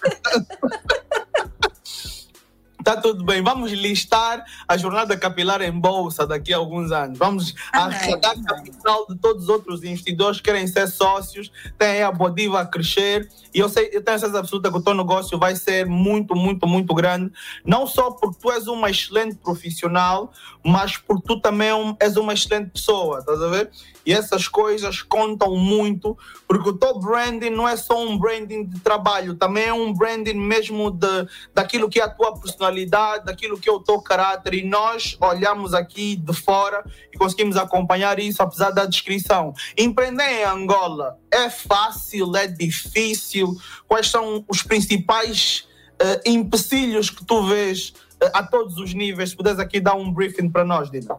[2.83, 3.41] Tá tudo bem.
[3.41, 7.17] Vamos listar a jornada capilar em bolsa daqui a alguns anos.
[7.17, 7.97] Vamos Amém.
[7.97, 12.65] arrecadar capital de todos os outros investidores que querem ser sócios, tem a Bodiva a
[12.65, 13.29] crescer.
[13.53, 16.65] E eu sei, eu tenho certeza absoluta que o teu negócio vai ser muito, muito,
[16.65, 17.31] muito grande.
[17.65, 20.31] Não só porque tu és uma excelente profissional,
[20.63, 23.69] mas porque tu também é és uma excelente pessoa, estás a ver?
[24.09, 26.17] E essas coisas contam muito,
[26.47, 30.33] porque o teu branding não é só um branding de trabalho, também é um branding
[30.33, 34.55] mesmo de, daquilo que é a tua personalidade, daquilo que é o teu caráter.
[34.55, 39.53] E nós olhamos aqui de fora e conseguimos acompanhar isso, apesar da descrição.
[39.77, 43.55] Empreender em Angola é fácil, é difícil?
[43.87, 45.67] Quais são os principais
[45.99, 49.29] eh, empecilhos que tu vês eh, a todos os níveis?
[49.29, 51.15] Se puderes aqui dar um briefing para nós, Dina.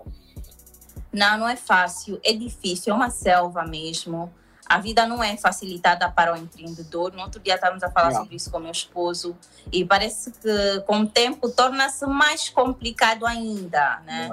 [1.13, 4.33] Não, não é fácil, é difícil, é uma selva mesmo.
[4.67, 7.13] A vida não é facilitada para o empreendedor.
[7.13, 8.21] No outro dia estávamos a falar Yeah.
[8.23, 9.37] sobre isso com meu esposo
[9.73, 14.31] e parece que com o tempo torna-se mais complicado ainda, né?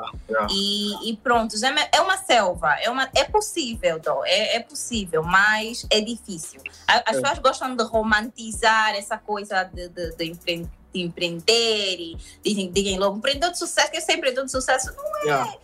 [0.52, 5.24] E, e pronto, é é uma selva, é, uma, é possível, Dó, é, é possível,
[5.24, 6.62] mas é difícil.
[6.86, 7.20] As É.
[7.20, 12.98] pessoas gostam de romantizar essa coisa de, de, de empre- de empreender e dizem, dizem
[13.00, 14.94] logo, empreendedor de sucesso, que é ser empreendedor de sucesso.
[15.26, 15.58] Não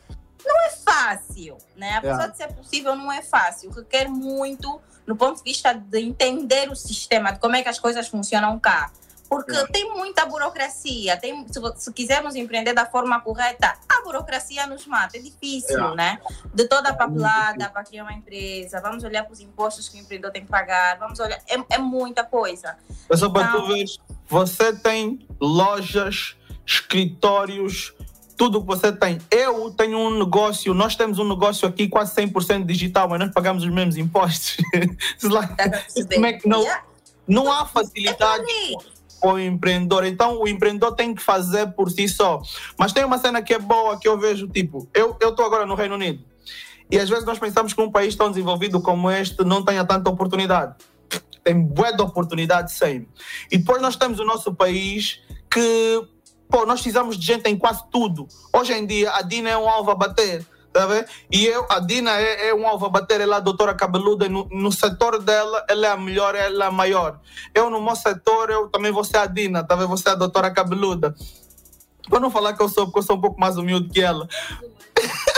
[0.45, 0.67] Yeah.
[0.67, 1.95] é fácil, né?
[1.97, 2.27] Apesar Yeah.
[2.27, 3.69] de ser possível, não é fácil.
[3.71, 7.79] Requer muito no ponto de vista de entender o sistema, de como é que as
[7.79, 8.91] coisas funcionam cá.
[9.29, 9.71] Porque Yeah.
[9.71, 11.17] tem muita burocracia.
[11.17, 15.17] Tem, se, se quisermos empreender da forma correta, a burocracia nos mata.
[15.17, 15.95] É difícil, Yeah.
[15.95, 16.19] né?
[16.53, 19.97] De toda a muito papelada para criar uma empresa, vamos olhar para os impostos que
[19.97, 21.39] o empreendedor tem que pagar, vamos olhar.
[21.47, 22.77] É, é muita coisa.
[23.10, 23.86] É só para tu Então- ver,
[24.27, 27.93] você tem lojas, escritórios,
[28.38, 29.19] tudo que você tem.
[29.30, 33.63] Eu tenho um negócio, nós temos um negócio aqui quase 100% digital, mas nós pagamos
[33.63, 34.58] os mesmos impostos.
[36.13, 36.84] Como é que não- Yeah,
[37.28, 38.46] não há é facilidade
[39.22, 40.06] para o empreendedor.
[40.06, 42.41] Então, o empreendedor tem que fazer por si só.
[42.78, 45.76] Mas tem uma cena que é boa que eu vejo, tipo, eu estou agora no
[45.76, 46.24] Reino Unido.
[46.91, 50.10] E às vezes nós pensamos que um país tão desenvolvido como este não tenha tanta
[50.10, 50.76] oportunidade.
[51.43, 53.08] Tem bué de oportunidade sempre.
[53.52, 55.19] E depois nós temos o nosso país
[55.50, 56.02] que,
[56.53, 58.27] pô, nós precisamos de gente em quase tudo.
[58.55, 60.45] Hoje em dia, a Dina é um alvo a bater.
[60.71, 61.07] Tá vendo?
[61.31, 64.29] E eu, a Dina é, é um alvo a bater, ela é a doutora cabeluda,
[64.29, 67.19] no, no setor dela, ela é a melhor, ela é a maior.
[67.55, 69.87] Eu, no meu setor, eu também vou ser a Dina, tá vendo?
[69.87, 71.15] Você a doutora cabeluda.
[72.07, 74.27] Para não falar que eu sou, porque eu sou um pouco mais humilde que ela.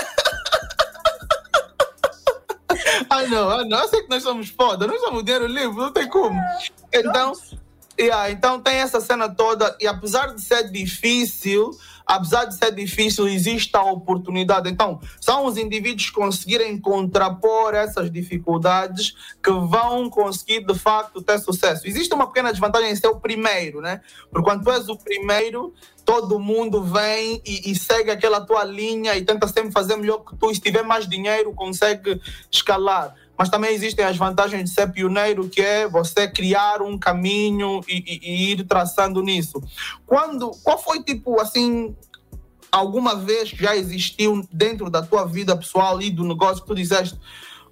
[3.10, 5.91] Ai não, ai não, eu sei que nós somos foda, nós somos dinheiro livre, não
[5.91, 6.39] tem como.
[6.93, 7.34] Então,
[8.00, 11.72] yeah, então tem essa cena toda, e apesar de ser difícil,
[12.06, 14.70] apesar de ser difícil, existe a oportunidade.
[14.70, 21.88] Então, são os indivíduos conseguirem contrapor essas dificuldades que vão conseguir, de facto, ter sucesso.
[21.88, 24.02] Existe uma pequena desvantagem em ser o primeiro, né?
[24.30, 25.74] Porque quando tu és o primeiro,
[26.06, 30.36] todo mundo vem e, e segue aquela tua linha e tenta sempre fazer melhor que
[30.36, 30.52] tu.
[30.52, 33.16] E se tiver mais dinheiro, consegue escalar.
[33.38, 37.98] Mas também existem as vantagens de ser pioneiro, que é você criar um caminho e,
[37.98, 39.62] e- e ir traçando nisso.
[40.06, 41.95] Quando, qual foi tipo assim
[42.71, 46.76] alguma vez que já existiu dentro da tua vida pessoal e do negócio que tu
[46.76, 47.19] disseste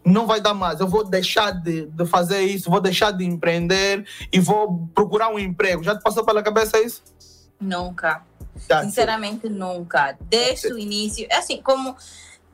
[0.06, 4.06] não vai dar mais, eu vou deixar de, de fazer isso, vou deixar de empreender
[4.34, 5.82] e vou procurar um emprego.
[5.82, 7.02] Já te passou pela cabeça isso?
[7.60, 8.22] Nunca.
[8.68, 10.18] Tá, Sinceramente, nunca.
[10.30, 11.96] Desde o início, é assim, como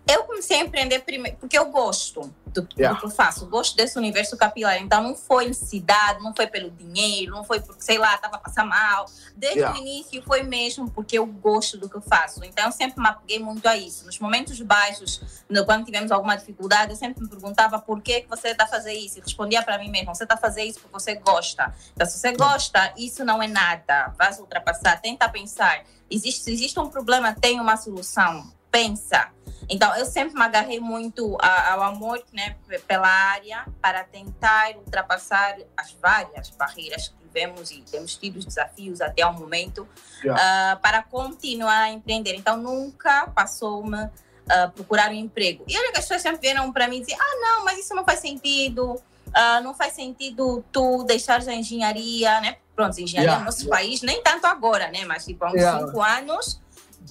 [0.09, 2.95] Eu comecei a empreender primeiro porque eu gosto do, yeah.
[2.95, 4.81] do que eu faço, eu gosto desse universo capilar.
[4.81, 8.39] Então não foi necessidade, não foi pelo dinheiro, não foi porque, sei lá, estava a
[8.39, 9.05] passar mal.
[9.35, 9.77] Desde yeah.
[9.77, 12.43] o início foi mesmo porque eu gosto do que eu faço.
[12.43, 14.03] Então eu sempre me apeguei muito a isso.
[14.03, 15.21] Nos momentos baixos,
[15.65, 18.93] quando tivemos alguma dificuldade, eu sempre me perguntava por que, que você está a fazer
[18.93, 19.19] isso.
[19.19, 21.71] E respondia para mim mesmo, você está a fazer isso porque você gosta.
[21.93, 24.11] Então se você gosta, isso não é nada.
[24.17, 25.83] Vai ultrapassar, tenta pensar.
[26.09, 29.31] Existe, existe um problema, tem uma solução pensa.
[29.69, 32.55] Então, eu sempre me agarrei muito ao amor né,
[32.87, 39.23] pela área para tentar ultrapassar as várias barreiras que tivemos e temos tido desafios até
[39.25, 39.87] o momento
[40.23, 40.75] yeah.
[40.75, 42.33] uh, para continuar a empreender.
[42.33, 44.09] Então, nunca passou-me
[44.49, 45.63] uh, procurar um emprego.
[45.67, 47.93] E olha que as pessoas sempre vieram para mim e dizer: ah, não, mas isso
[47.93, 48.93] não faz sentido.
[49.27, 52.57] Uh, não faz sentido tu deixares a engenharia, né?
[52.75, 53.39] Pronto, engenharia yeah.
[53.39, 53.77] no nosso yeah.
[53.77, 55.05] país, nem tanto agora, né?
[55.05, 56.59] Mas tipo, há uns cinco anos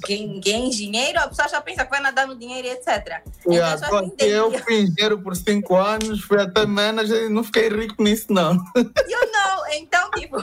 [0.08, 3.22] é engenheiro, a pessoa já pensa que vai nadar no dinheiro e etc.
[3.46, 8.02] Yeah, então, eu fui engenheiro por cinco anos, fui até manager e não fiquei rico
[8.02, 8.54] nisso, não.
[8.76, 10.36] You know, então, tipo,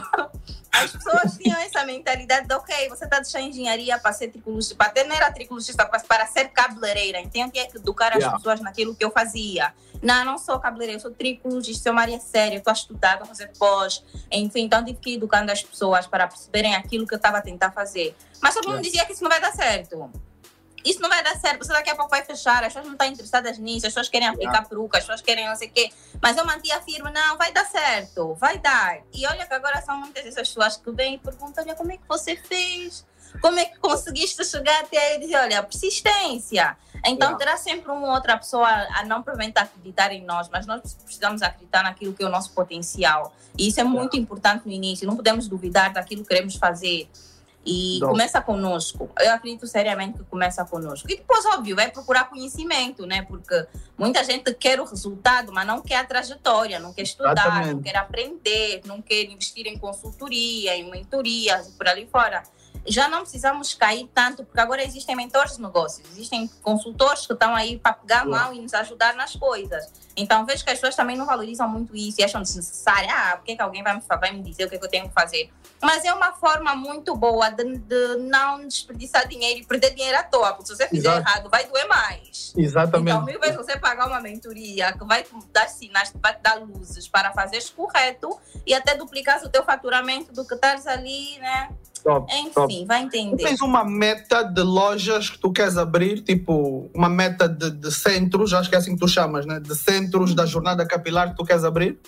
[0.72, 4.90] as pessoas tinham essa mentalidade de, ok, você está deixando engenharia para ser tricologista, para
[4.90, 8.36] ter, não era tricologista, para ser cabeleireira, então tinha que educar as yeah.
[8.36, 9.72] pessoas naquilo que eu fazia.
[10.02, 13.28] Não, não sou cabeleireira, sou tricologista, sou uma área séria, estou a estudar, estou a
[13.28, 17.18] fazer pós, enfim, então tive que ir educando as pessoas para perceberem aquilo que eu
[17.18, 18.14] estava a tentar fazer.
[18.42, 20.10] Mas todo mundo dizia que isso não vai dar certo
[20.86, 23.06] isso não vai dar certo, você daqui a pouco vai fechar, as pessoas não estão
[23.08, 24.68] interessadas nisso, as pessoas querem aplicar yeah.
[24.68, 25.90] peruca, as pessoas querem não sei o quê.
[26.22, 29.00] Mas eu mantinha firme, não, vai dar certo, vai dar.
[29.12, 31.96] E olha que agora são muitas dessas pessoas que vêm e perguntam, olha, como é
[31.96, 33.04] que você fez?
[33.40, 36.76] Como é que conseguiste chegar até aí dizer, olha, persistência.
[37.04, 37.36] Então yeah.
[37.36, 41.82] terá sempre uma outra pessoa a não provavelmente acreditar em nós, mas nós precisamos acreditar
[41.82, 43.34] naquilo que é o nosso potencial.
[43.58, 44.22] E isso é muito yeah.
[44.22, 47.08] importante no início, não podemos duvidar daquilo que queremos fazer.
[47.66, 48.10] E Não.
[48.10, 49.10] começa conosco.
[49.18, 51.10] Eu acredito seriamente que começa conosco.
[51.10, 53.22] E depois, óbvio, vai procurar conhecimento, né?
[53.22, 53.66] Porque
[53.98, 57.74] muita gente quer o resultado, mas não quer a trajetória, não quer estudar, Exatamente.
[57.74, 62.44] não quer aprender, não quer investir em consultoria, em mentorias, por ali fora
[62.88, 67.54] já não precisamos cair tanto, porque agora existem mentores de negócios, existem consultores que estão
[67.54, 69.90] aí para pegar a mão e nos ajudar nas coisas.
[70.16, 73.08] Então, vejo que as pessoas também não valorizam muito isso e acham desnecessário.
[73.10, 74.90] Ah, por que, que alguém vai me, vai me dizer o que, é que eu
[74.90, 75.50] tenho que fazer?
[75.82, 80.22] Mas é uma forma muito boa de, de não desperdiçar dinheiro e perder dinheiro à
[80.22, 81.28] toa, porque se você fizer Exato.
[81.28, 82.54] errado, vai doer mais.
[82.56, 83.10] Exatamente.
[83.10, 86.54] Então, mil vezes você pagar uma mentoria que vai te dar sinais, vai te dar
[86.54, 91.68] luzes para fazer correto e até duplicar o teu faturamento do que estás ali, né?
[92.02, 92.84] Top, Enfim, top.
[92.86, 93.36] vai entender.
[93.36, 97.92] Tu tens uma meta de lojas que tu queres abrir, tipo, uma meta de, de
[97.92, 99.58] centros, acho que é assim que tu chamas, né?
[99.58, 101.98] De centros da jornada capilar que tu queres abrir?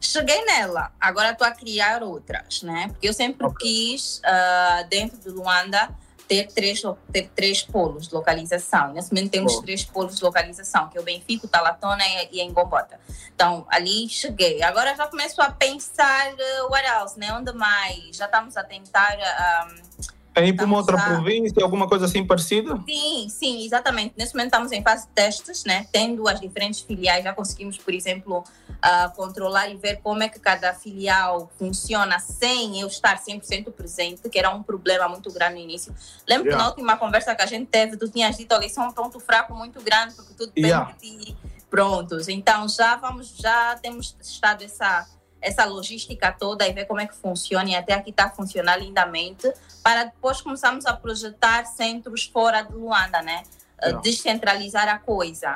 [0.00, 2.88] Cheguei nela, agora estou a criar outras, né?
[2.88, 3.68] Porque eu sempre okay.
[3.68, 5.90] quis, uh, dentro do Luanda,
[6.26, 6.80] ter três,
[7.12, 8.92] ter três polos de localização.
[8.92, 9.62] Nesse momento temos oh.
[9.62, 13.00] três polos de localização, que é o Benfica, o Talatona e, a Engombota.
[13.34, 14.62] Então, ali cheguei.
[14.62, 17.32] Agora já começo a pensar uh, what else, né?
[17.34, 18.16] Onde mais?
[18.16, 19.16] Já estamos a tentar...
[19.18, 21.02] Um, é ir para uma outra a...
[21.02, 22.80] província, alguma coisa assim parecida?
[22.86, 24.14] Sim, sim, exatamente.
[24.16, 25.86] Nesse momento estamos em fase de testes, né?
[25.92, 30.38] Tendo as diferentes filiais, já conseguimos, por exemplo, uh, controlar e ver como é que
[30.38, 35.60] cada filial funciona sem eu estar 100% presente, que era um problema muito grande no
[35.60, 35.94] início.
[36.28, 36.50] Lembro yeah.
[36.50, 38.92] que na última conversa que a gente teve, tu tinhas dito, olha, isso é um
[38.92, 40.92] ponto fraco muito grande, porque tudo yeah.
[40.92, 41.36] depende de ti.
[41.68, 42.28] Prontos.
[42.28, 45.06] Então, já vamos, já temos testado essa
[45.40, 49.50] essa logística toda e ver como é que funciona e até aqui está funcionando lindamente
[49.82, 53.42] para depois começarmos a projetar centros fora de Luanda, né?
[53.82, 53.92] É.
[53.94, 55.54] Descentralizar a coisa.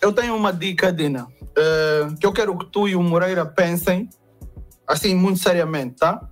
[0.00, 4.10] Eu tenho uma dica, Dina, uh, que eu quero que tu e o Moreira pensem,
[4.86, 6.28] assim, muito seriamente, tá?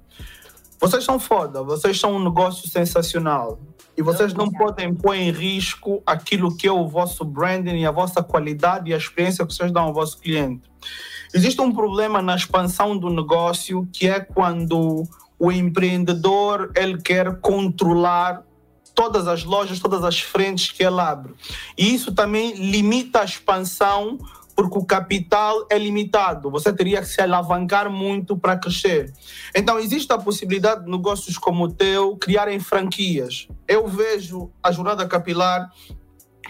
[0.78, 3.58] Vocês são foda, vocês são um negócio sensacional
[3.96, 7.90] e vocês não podem pôr em risco aquilo que é o vosso branding e a
[7.90, 10.70] vossa qualidade e a experiência que vocês dão ao vosso cliente.
[11.32, 15.04] Existe um problema na expansão do negócio que é quando
[15.38, 18.42] o empreendedor ele quer controlar
[18.94, 21.32] todas as lojas, todas as frentes que ele abre.
[21.78, 24.18] E isso também limita a expansão
[24.54, 26.50] porque o capital é limitado.
[26.50, 29.10] Você teria que se alavancar muito para crescer.
[29.54, 33.48] Então, existe a possibilidade de negócios como o teu criarem franquias.
[33.66, 35.70] Eu vejo a jornada capilar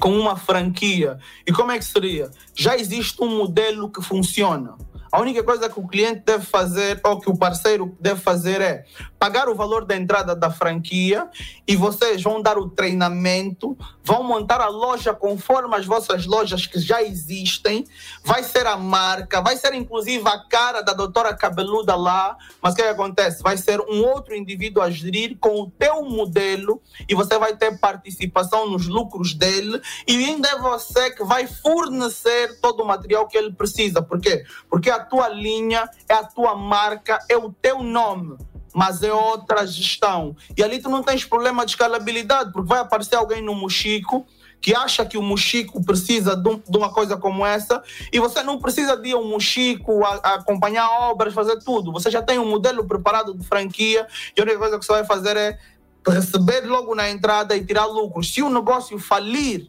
[0.00, 1.18] com uma franquia.
[1.46, 2.30] E como é que seria?
[2.54, 4.74] Já existe um modelo que funciona.
[5.12, 8.84] A única coisa que o cliente deve fazer, ou que o parceiro deve fazer, é
[9.18, 11.28] pagar o valor da entrada da franquia
[11.66, 16.78] e vocês vão dar o treinamento, vão montar a loja conforme as vossas lojas que
[16.78, 17.84] já existem,
[18.24, 22.76] vai ser a marca, vai ser inclusive a cara da doutora cabeluda lá, mas o
[22.76, 23.42] que, que acontece?
[23.42, 27.78] Vai ser um outro indivíduo a gerir com o teu modelo e você vai ter
[27.78, 33.36] participação nos lucros dele e ainda é você que vai fornecer todo o material que
[33.36, 34.00] ele precisa.
[34.00, 34.44] Por quê?
[34.68, 38.38] Porque a tua linha é a tua marca, é o teu nome
[38.72, 40.36] mas é outra gestão.
[40.56, 44.24] E ali tu não tens problema de escalabilidade, porque vai aparecer alguém no Mochico
[44.60, 47.82] que acha que o Mochico precisa de, um, uma coisa como essa
[48.12, 51.92] e você não precisa de um Mochico a, a acompanhar obras, fazer tudo.
[51.92, 55.04] Você já tem um modelo preparado de franquia e a única coisa que você vai
[55.04, 55.58] fazer é
[56.06, 58.32] receber logo na entrada e tirar lucros.
[58.32, 59.66] Se o negócio falir,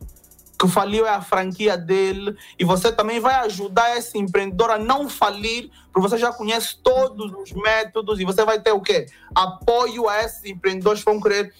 [0.61, 5.09] que faliu é a franquia dele e você também vai ajudar esse empreendedor a não
[5.09, 9.07] falir, porque você já conhece todos os métodos e você vai ter o quê?
[9.33, 11.51] Apoio a esses empreendedores que vão querer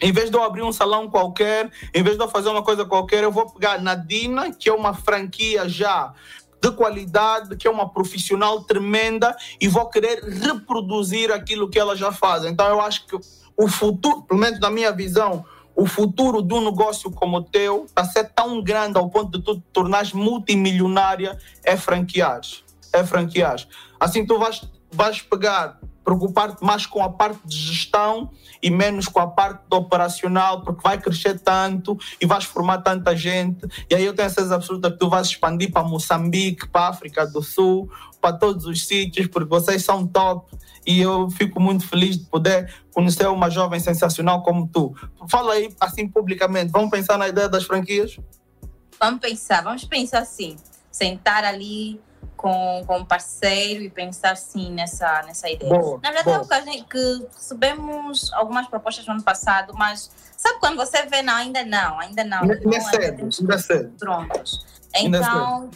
[0.00, 2.86] em vez de eu abrir um salão qualquer, em vez de eu fazer uma coisa
[2.86, 6.14] qualquer, eu vou pegar na Dina, que é uma franquia já
[6.60, 12.10] de qualidade, que é uma profissional tremenda, e vou querer reproduzir aquilo que ela já
[12.10, 12.44] faz.
[12.44, 13.16] Então eu acho que
[13.56, 15.44] o futuro, pelo menos na minha visão,
[15.74, 19.44] o futuro de um negócio como o teu, para ser tão grande ao ponto de
[19.44, 22.40] tu te tornares multimilionária, é franquear.
[22.92, 23.56] É franquear.
[23.98, 24.62] Assim tu vais,
[24.92, 28.30] vais pegar, preocupar-te mais com a parte de gestão
[28.62, 33.66] e menos com a parte operacional, porque vai crescer tanto e vais formar tanta gente.
[33.90, 37.26] E aí eu tenho certeza absoluta que tu vais expandir para Moçambique, para a África
[37.26, 37.90] do Sul,
[38.22, 40.56] para todos os sítios, porque vocês são top
[40.86, 44.94] e eu fico muito feliz de poder conhecer uma jovem sensacional como tu.
[45.28, 48.16] Fala aí, assim, publicamente, vamos pensar na ideia das franquias?
[49.00, 50.56] Vamos pensar, vamos pensar assim,
[50.90, 52.00] sentar ali
[52.36, 55.72] com, com um parceiro e pensar sim nessa, nessa ideia.
[55.72, 56.58] Boa, na verdade, boa.
[56.58, 61.64] é que recebemos algumas propostas no ano passado, mas sabe quando você vê, não, ainda
[61.64, 62.42] não, ainda não.
[62.42, 63.92] Ainda, é cedo, ainda é cedo.
[63.98, 64.64] Prontos.
[64.94, 65.70] Então,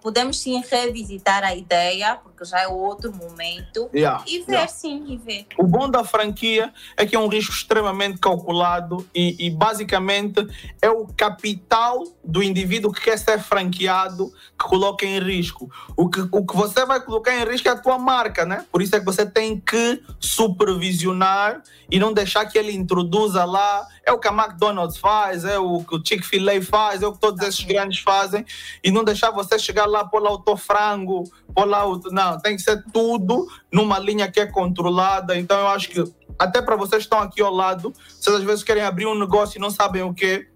[0.00, 4.68] podemos sim revisitar a ideia, porque já é outro momento, yeah, e ver yeah.
[4.68, 5.46] sim, e ver.
[5.56, 10.46] O bom da franquia é que é um risco extremamente calculado e, e, basicamente
[10.80, 15.70] é o capital do indivíduo que quer ser franqueado que coloca em risco.
[15.96, 18.64] O que, o que você vai colocar em risco é a tua marca, né?
[18.70, 23.86] Por isso é que você tem que supervisionar e não deixar que ele introduza lá.
[24.08, 27.20] É o que a McDonald's faz, é o que o Chick-fil-A faz, é o que
[27.20, 28.42] todos esses grandes fazem,
[28.82, 32.00] e não deixar você chegar lá, pôr lá o teu frango, pôr lá o.
[32.10, 35.36] Não, tem que ser tudo numa linha que é controlada.
[35.36, 36.02] Então eu acho que,
[36.38, 39.58] até para vocês que estão aqui ao lado, vocês às vezes querem abrir um negócio
[39.58, 40.48] e não sabem o que,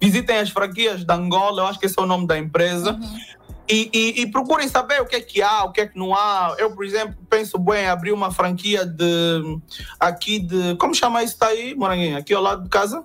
[0.00, 2.92] visitem as franquias da Angola, eu acho que esse é o nome da empresa.
[2.92, 3.37] Uhum
[3.68, 6.14] e, e, e, procurem saber o que é que há, o que é que não
[6.14, 6.56] há.
[6.58, 9.60] Eu, por exemplo, penso bem em abrir uma franquia de
[10.00, 10.74] aqui de.
[10.76, 12.16] Como chama isso aí, Moranguinho?
[12.16, 13.04] Aqui ao lado de casa?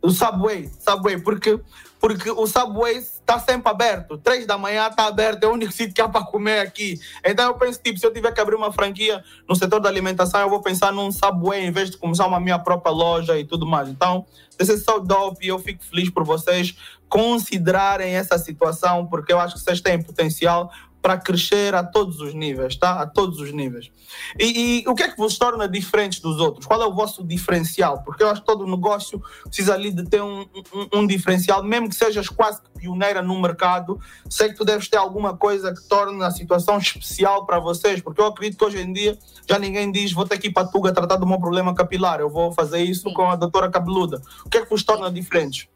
[0.00, 1.58] O Subway, Subway, porque,
[1.98, 4.18] porque o Subway está sempre aberto.
[4.18, 7.00] Três da manhã está aberto, é o único sítio que há para comer aqui.
[7.24, 10.40] Então eu penso, tipo, se eu tiver que abrir uma franquia no setor da alimentação,
[10.40, 13.66] eu vou pensar num Subway em vez de começar uma minha própria loja e tudo
[13.66, 13.88] mais.
[13.88, 14.26] Então,
[14.58, 16.76] this is so dope e eu fico feliz por vocês
[17.14, 20.68] considerarem essa situação, porque eu acho que vocês têm potencial
[21.00, 23.02] para crescer a todos os níveis, tá?
[23.02, 23.88] A todos os níveis.
[24.36, 26.66] E, e, o que é que vos torna diferentes dos outros?
[26.66, 28.02] Qual é o vosso diferencial?
[28.02, 30.40] Porque eu acho que todo negócio precisa ali de ter um,
[30.74, 34.00] um, um diferencial, mesmo que sejas quase pioneira no mercado.
[34.28, 38.20] Sei que tu deves ter alguma coisa que torne a situação especial para vocês, porque
[38.20, 39.16] eu acredito que hoje em dia
[39.48, 42.28] já ninguém diz vou ter que ir para Tuga tratar do meu problema capilar, eu
[42.28, 44.20] vou fazer isso com a doutora cabeluda.
[44.44, 45.68] O que é que vos torna diferentes?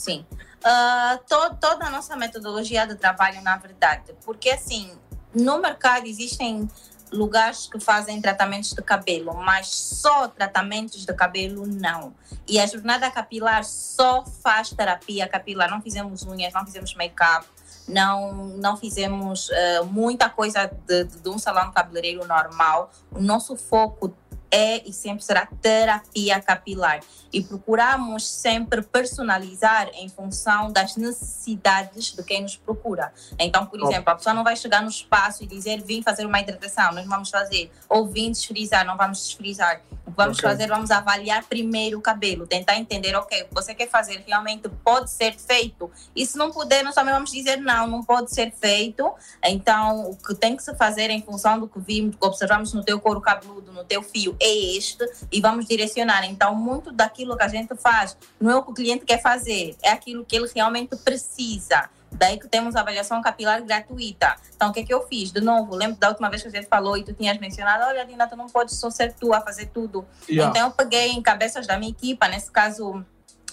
[0.00, 0.24] Sim.
[0.64, 4.90] Uh, to, toda a nossa metodologia de trabalho, na verdade, porque assim,
[5.34, 6.66] no mercado existem
[7.12, 12.14] lugares que fazem tratamentos de cabelo, mas só tratamentos de cabelo não.
[12.48, 15.68] E a jornada capilar só faz terapia capilar.
[15.68, 17.46] Não fizemos unhas, não fizemos make-up,
[17.86, 22.90] não, não fizemos uh, muita coisa de, de, um salão cabeleireiro normal.
[23.10, 24.14] O nosso foco
[24.50, 27.00] é e sempre será terapia capilar.
[27.32, 33.12] E procuramos sempre personalizar em função das necessidades de quem nos procura.
[33.38, 36.40] Então, por exemplo, a pessoa não vai chegar no espaço e dizer vim fazer uma
[36.40, 37.70] hidratação, nós vamos fazer.
[37.88, 39.80] Ou vim desfrizar, não vamos desfrizar.
[40.04, 40.50] O que vamos okay.
[40.50, 45.34] fazer, vamos avaliar primeiro o cabelo, tentar entender, ok, você quer fazer realmente pode ser
[45.38, 45.88] feito.
[46.16, 49.14] E se não puder, nós também vamos dizer não, não pode ser feito.
[49.44, 52.82] Então, o que tem que se fazer em função do que vimos, que observamos no
[52.82, 56.24] teu couro cabeludo, no teu fio, é este e vamos direcionar.
[56.24, 59.76] Então, muito daquilo que a gente faz não é o que o cliente quer fazer,
[59.82, 61.88] é aquilo que ele realmente precisa.
[62.12, 64.34] Daí que temos a avaliação capilar gratuita.
[64.56, 65.30] Então, o que é que eu fiz?
[65.30, 68.04] De novo, lembro da última vez que a gente falou e tu tinhas mencionado, olha,
[68.04, 70.04] Dina, tu não pode só ser tu a fazer tudo.
[70.28, 70.50] Yeah.
[70.50, 73.04] Então, eu peguei em cabeças da minha equipa, nesse caso,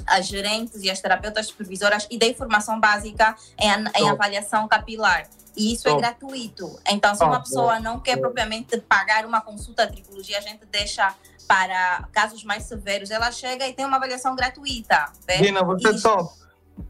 [0.05, 3.69] as gerentes e as terapeutas supervisoras e dei formação básica em,
[4.01, 5.27] em avaliação capilar.
[5.57, 6.79] E isso é gratuito.
[6.87, 11.15] Então, se uma pessoa não quer propriamente pagar uma consulta de tricologia, a gente deixa
[11.47, 13.09] para casos mais severos.
[13.09, 15.11] Ela chega e tem uma avaliação gratuita.
[15.41, 16.33] Dina, você é top.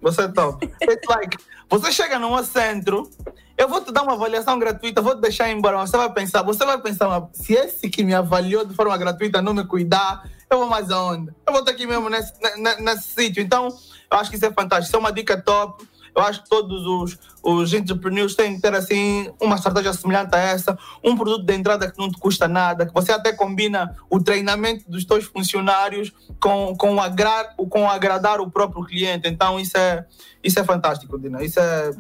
[0.01, 0.65] Você é top.
[0.81, 1.37] It's like,
[1.69, 3.09] você chega num centro,
[3.57, 5.77] eu vou te dar uma avaliação gratuita, vou te deixar embora.
[5.77, 9.53] Você vai pensar, você vai pensar, se esse que me avaliou de forma gratuita não
[9.53, 11.31] me cuidar, eu vou mais aonde?
[11.45, 13.41] Eu vou estar aqui mesmo nesse, nesse, nesse sítio.
[13.41, 13.69] Então,
[14.11, 14.87] eu acho que isso é fantástico.
[14.87, 15.87] Isso é uma dica top
[16.17, 20.39] eu acho que todos os, os entrepreneurs têm que ter assim uma estratégia semelhante a
[20.39, 24.19] essa, um produto de entrada que não te custa nada, que você até combina o
[24.19, 29.29] treinamento dos teus funcionários com, com, agrar, com agradar o próprio cliente.
[29.29, 30.05] Então isso é,
[30.43, 31.43] isso é fantástico, Dina.
[31.43, 31.91] Isso é,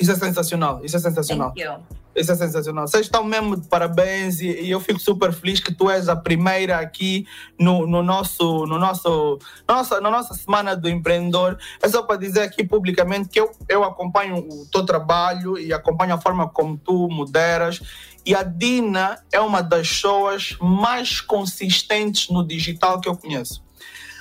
[0.00, 0.84] isso é sensacional.
[0.84, 1.52] Isso é sensacional.
[1.54, 2.07] Thank you.
[2.18, 2.86] Isso é sensacional.
[2.86, 6.16] Vocês estão mesmo de parabéns e, e, eu fico super feliz que tu és a
[6.16, 7.26] primeira aqui
[7.58, 11.58] no, no nosso, no nosso, nossa, na nossa semana do empreendedor.
[11.80, 16.14] É só para dizer aqui publicamente que eu, eu acompanho o teu trabalho e acompanho
[16.14, 17.80] a forma como tu moderas.
[18.26, 23.62] E a Dina é uma das pessoas mais consistentes no digital que eu conheço.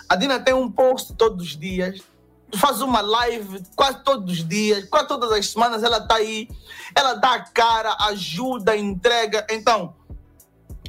[0.08, 2.02] A Dina tem um post todos os dias,
[2.56, 6.48] faz uma live quase todos os dias, quase todas as semanas ela está aí,
[6.96, 9.46] ela dá a cara, ajuda, entrega.
[9.50, 9.96] Então,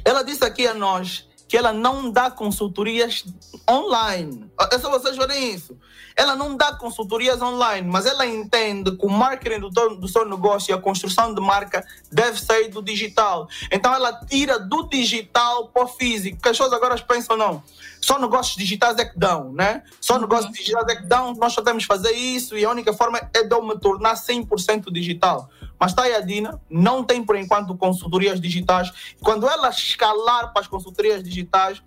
[0.05, 3.25] ela disse aqui a nós que ela não dá consultorias
[3.69, 4.49] online.
[4.71, 5.75] É só vocês verem isso.
[6.19, 10.69] Ela não dá consultorias online, mas ela entende que o marketing do, do seu negócio
[10.69, 13.47] e a construção de marca deve sair do digital.
[13.71, 16.41] Então ela tira do digital para o físico.
[16.41, 17.63] Que as pessoas agora pensam, não,
[18.01, 19.81] só negócios digitais é que dão, né?
[20.01, 20.21] Só uhum.
[20.23, 23.17] negócios digitais é que dão, nós só temos que fazer isso e a única forma
[23.33, 25.49] é de eu me tornar 100% digital.
[25.79, 28.91] Mas está aí a Dina, não tem por enquanto consultorias digitais.
[29.23, 31.81] Quando ela escalar para as consultorias digitais,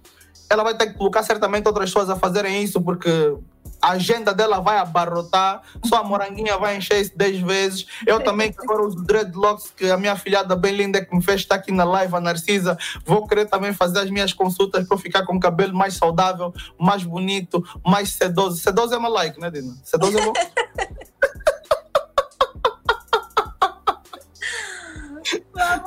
[0.49, 3.37] ela vai ter que colocar certamente outras pessoas a fazerem isso, porque
[3.83, 7.87] a agenda dela vai abarrotar, só a moranguinha vai encher isso 10 vezes.
[8.07, 11.41] Eu também, que agora uso dreadlocks, que a minha filhada bem linda que me fez
[11.41, 15.26] estar aqui na live, a Narcisa, vou querer também fazer as minhas consultas para ficar
[15.26, 18.59] com o cabelo mais saudável, mais bonito, mais sedoso.
[18.59, 19.74] Sedoso é uma like, né, Dina?
[19.83, 20.33] Sedoso é bom?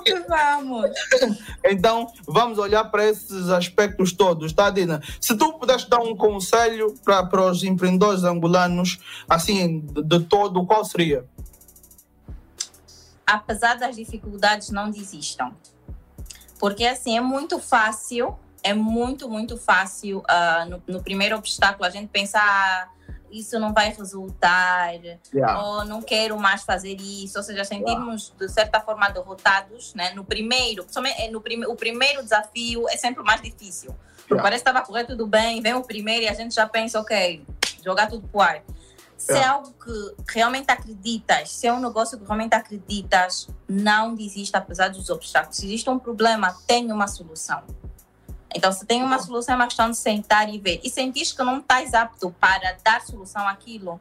[0.05, 0.91] que vamos.
[1.63, 5.01] Então, vamos olhar para esses aspectos todos, tá, Dina?
[5.19, 10.85] Se tu pudesse dar um conselho para os empreendedores angolanos, assim, de, de todo, qual
[10.85, 11.25] seria?
[13.25, 15.51] Apesar das dificuldades, não desistam.
[16.59, 21.89] Porque, assim, é muito fácil, é muito, muito fácil, uh, no, no, primeiro obstáculo, a
[21.89, 22.91] gente pensar
[23.31, 24.93] isso não vai resultar,
[25.33, 25.61] yeah.
[25.61, 28.45] ou não quero mais fazer isso, ou seja, sentirmos yeah.
[28.45, 30.13] de certa forma derrotados, né?
[30.13, 30.85] No primeiro,
[31.17, 33.95] eh, no prime, o primeiro desafio é sempre o mais difícil.
[34.29, 34.41] Yeah.
[34.41, 37.45] Parece que estava correto tudo bem, vem o primeiro e a gente já pensa, ok,
[37.83, 38.61] jogar tudo pro ar.
[39.17, 44.57] Se é algo que realmente acreditas, se é um negócio que realmente acreditas, não desista
[44.57, 45.57] apesar dos obstáculos.
[45.57, 47.63] Se existe um problema, tem uma solução.
[48.55, 50.79] Então, se tem uma solução, é uma questão de sentar e ver.
[50.81, 53.99] E sentir que não estás apto para dar solução àquilo,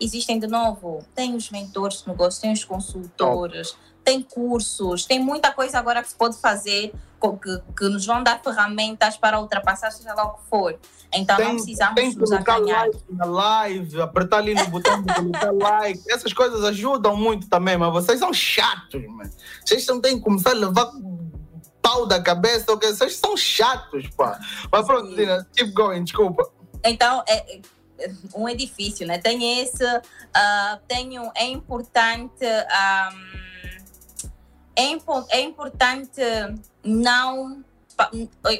[0.00, 5.52] existem de novo, tem os mentores de negócio, tem os consultores, tem cursos, tem muita
[5.52, 10.14] coisa agora que se pode fazer que, que nos vão dar ferramentas para ultrapassar, seja
[10.14, 10.78] lá o que for.
[11.12, 12.86] Então tem, não precisamos tem nos acanhar.
[12.86, 16.02] Like na live, apertar ali no botão de colocar like.
[16.08, 19.30] Essas coisas ajudam muito também, mas vocês são chatos, mano.
[19.62, 20.90] Vocês não têm que começar a levar
[21.82, 22.88] pau da cabeça, ok?
[22.92, 24.38] Vocês são chatos, pá.
[24.70, 26.50] Mas pronto, Dina, keep going, desculpa.
[26.84, 27.60] Então, é,
[27.98, 29.18] é um edifício, né?
[29.18, 33.20] Tem esse, uh, tenho, é importante, um,
[34.76, 36.20] é, impo é importante
[36.82, 37.62] não,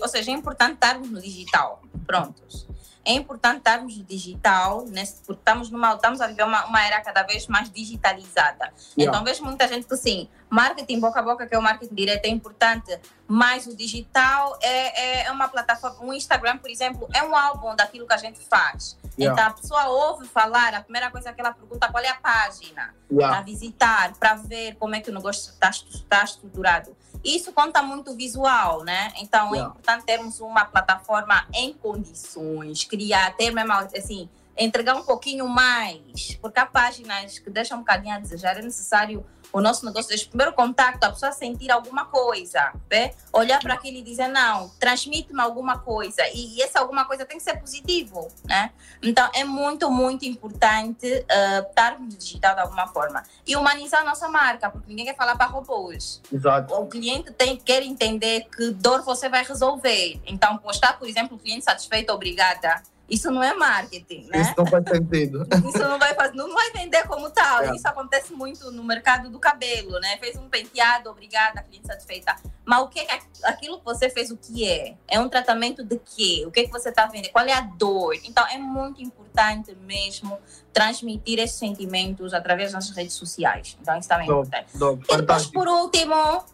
[0.02, 2.66] ou seja, é importante estarmos no digital, prontos
[3.04, 7.00] é importante estarmos no digital, nesse, porque estamos, numa, estamos a viver uma, uma era
[7.00, 8.72] cada vez mais digitalizada.
[8.96, 8.98] Yeah.
[8.98, 12.26] Então, vejo muita gente que, sim, marketing boca a boca, que é o marketing direto,
[12.26, 16.04] é importante, mas o digital é, é, é uma plataforma.
[16.04, 18.98] O Instagram, por exemplo, é um álbum daquilo que a gente faz.
[19.18, 19.32] Yeah.
[19.32, 22.94] Então, a pessoa ouve falar, a primeira coisa que ela pergunta qual é a página,
[23.10, 23.34] yeah.
[23.34, 26.94] para visitar, para ver como é que o negócio está, está estruturado.
[27.24, 29.12] Isso conta muito visual, né?
[29.18, 29.66] Então, é yeah.
[29.66, 36.36] é importante termos uma plataforma em condições, criar, ter mesmo, assim, entregar um pouquinho mais,
[36.40, 40.26] porque há páginas que deixam um bocadinho a desejar, é necessário o nosso negócio, desde
[40.26, 43.12] o primeiro contato, a pessoa sentir alguma coisa, né?
[43.32, 47.38] olhar para aquilo e dizer, não, transmite-me alguma coisa, e, e essa alguma coisa tem
[47.38, 48.70] que ser positivo, né?
[49.02, 53.22] Então, é muito, muito importante uh, estarmos digital de alguma forma.
[53.46, 56.20] E humanizar a nossa marca, porque ninguém quer falar para robôs.
[56.32, 56.74] Exato.
[56.74, 60.20] O cliente tem, quer entender que dor você vai resolver.
[60.26, 64.40] Então, postar, por exemplo, o cliente satisfeito, obrigada, isso não é marketing, né?
[64.40, 65.44] Isso não faz sentido.
[65.68, 67.62] Isso não vai, fazer, não vai vender como tal.
[67.62, 67.74] É.
[67.74, 70.16] Isso acontece muito no mercado do cabelo, né?
[70.18, 72.36] Fez um penteado, obrigada, cliente satisfeita.
[72.64, 74.94] Mas o que é aquilo que você fez, o que é?
[75.08, 76.44] É um tratamento de quê?
[76.46, 77.32] O que é que você está vendendo?
[77.32, 78.14] Qual é a dor?
[78.24, 80.38] Então, é muito importante mesmo
[80.72, 83.76] transmitir esses sentimentos através das redes sociais.
[83.80, 84.70] Então, isso também é importante.
[85.08, 86.44] e depois, por último,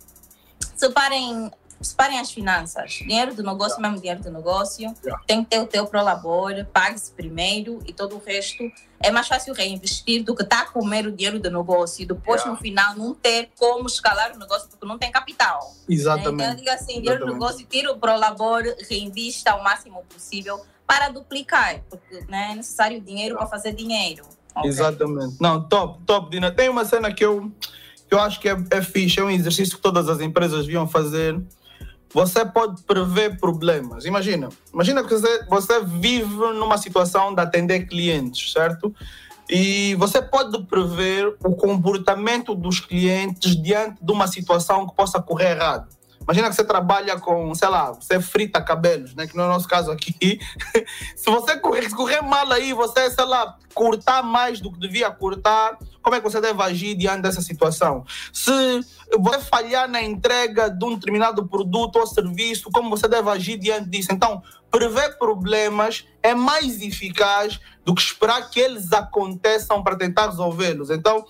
[0.74, 1.50] separem
[1.80, 2.92] separem as finanças.
[2.92, 4.94] Dinheiro do negócio, mesmo dinheiro do negócio.
[5.02, 5.22] Yeah.
[5.26, 8.70] Tem que ter o teu prolabor, pague-se primeiro e todo o resto.
[9.00, 12.06] É mais fácil reinvestir do que estar tá a comer o dinheiro do negócio e
[12.06, 12.50] depois yeah.
[12.50, 15.74] no final não ter como escalar o negócio porque não tem capital.
[15.88, 16.34] Exatamente.
[16.34, 17.26] Então eu digo assim, dinheiro Exatamente.
[17.26, 23.00] do negócio, tira o prolabor, reinvista o máximo possível para duplicar, porque né, é necessário
[23.00, 24.24] dinheiro para fazer dinheiro.
[24.54, 24.70] Okay.
[24.70, 25.36] Exatamente.
[25.40, 26.50] Não, top, top, Dina.
[26.50, 27.50] Tem uma cena que eu,
[28.08, 30.86] que eu acho que é, é fixe, é um exercício que todas as empresas deviam
[30.86, 31.38] fazer,
[32.16, 34.06] você pode prever problemas.
[34.06, 38.90] Imagina, imagina que você, você vive numa situação de atender clientes, certo?
[39.50, 45.56] E você pode prever o comportamento dos clientes diante de uma situação que possa correr
[45.56, 45.88] errado.
[46.22, 49.26] Imagina que você trabalha com, sei lá, você frita cabelos, né?
[49.26, 50.40] Que no nosso caso aqui.
[51.14, 55.78] Se você correr, correr mal aí, você, sei lá, cortar mais do que devia cortar,
[56.02, 58.04] como é que você deve agir diante dessa situação?
[58.32, 58.50] Se
[59.18, 63.90] você falhar na entrega de um determinado produto ou serviço, como você deve agir diante
[63.90, 64.12] disso?
[64.12, 70.90] Então, prever problemas é mais eficaz do que esperar que eles aconteçam para tentar resolvê-los.
[70.90, 71.24] Então,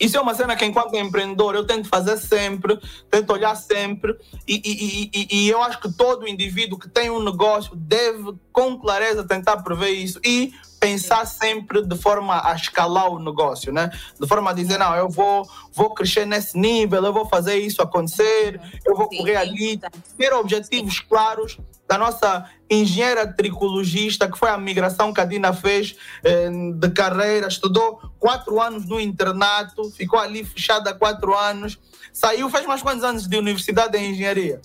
[0.00, 2.78] isso é uma cena que, enquanto empreendedor, eu tento fazer sempre,
[3.10, 7.22] tento olhar sempre, e, e, e, e, eu acho que todo indivíduo que tem um
[7.22, 10.20] negócio deve, com clareza, tentar prever isso.
[10.24, 13.90] E pensar sempre de forma a escalar o negócio, né?
[14.18, 17.82] De forma a dizer, não, eu vou, vou crescer nesse nível, eu vou fazer isso
[17.82, 19.80] acontecer, eu vou correr ali,
[20.16, 25.96] ter objetivos claros da nossa engenheira tricologista, que foi a migração que a Dina fez
[26.22, 31.78] eh, de carreira, estudou quatro anos no internato, ficou ali fechada quatro anos,
[32.12, 34.60] saiu, fez mais quantos anos de universidade de engenharia?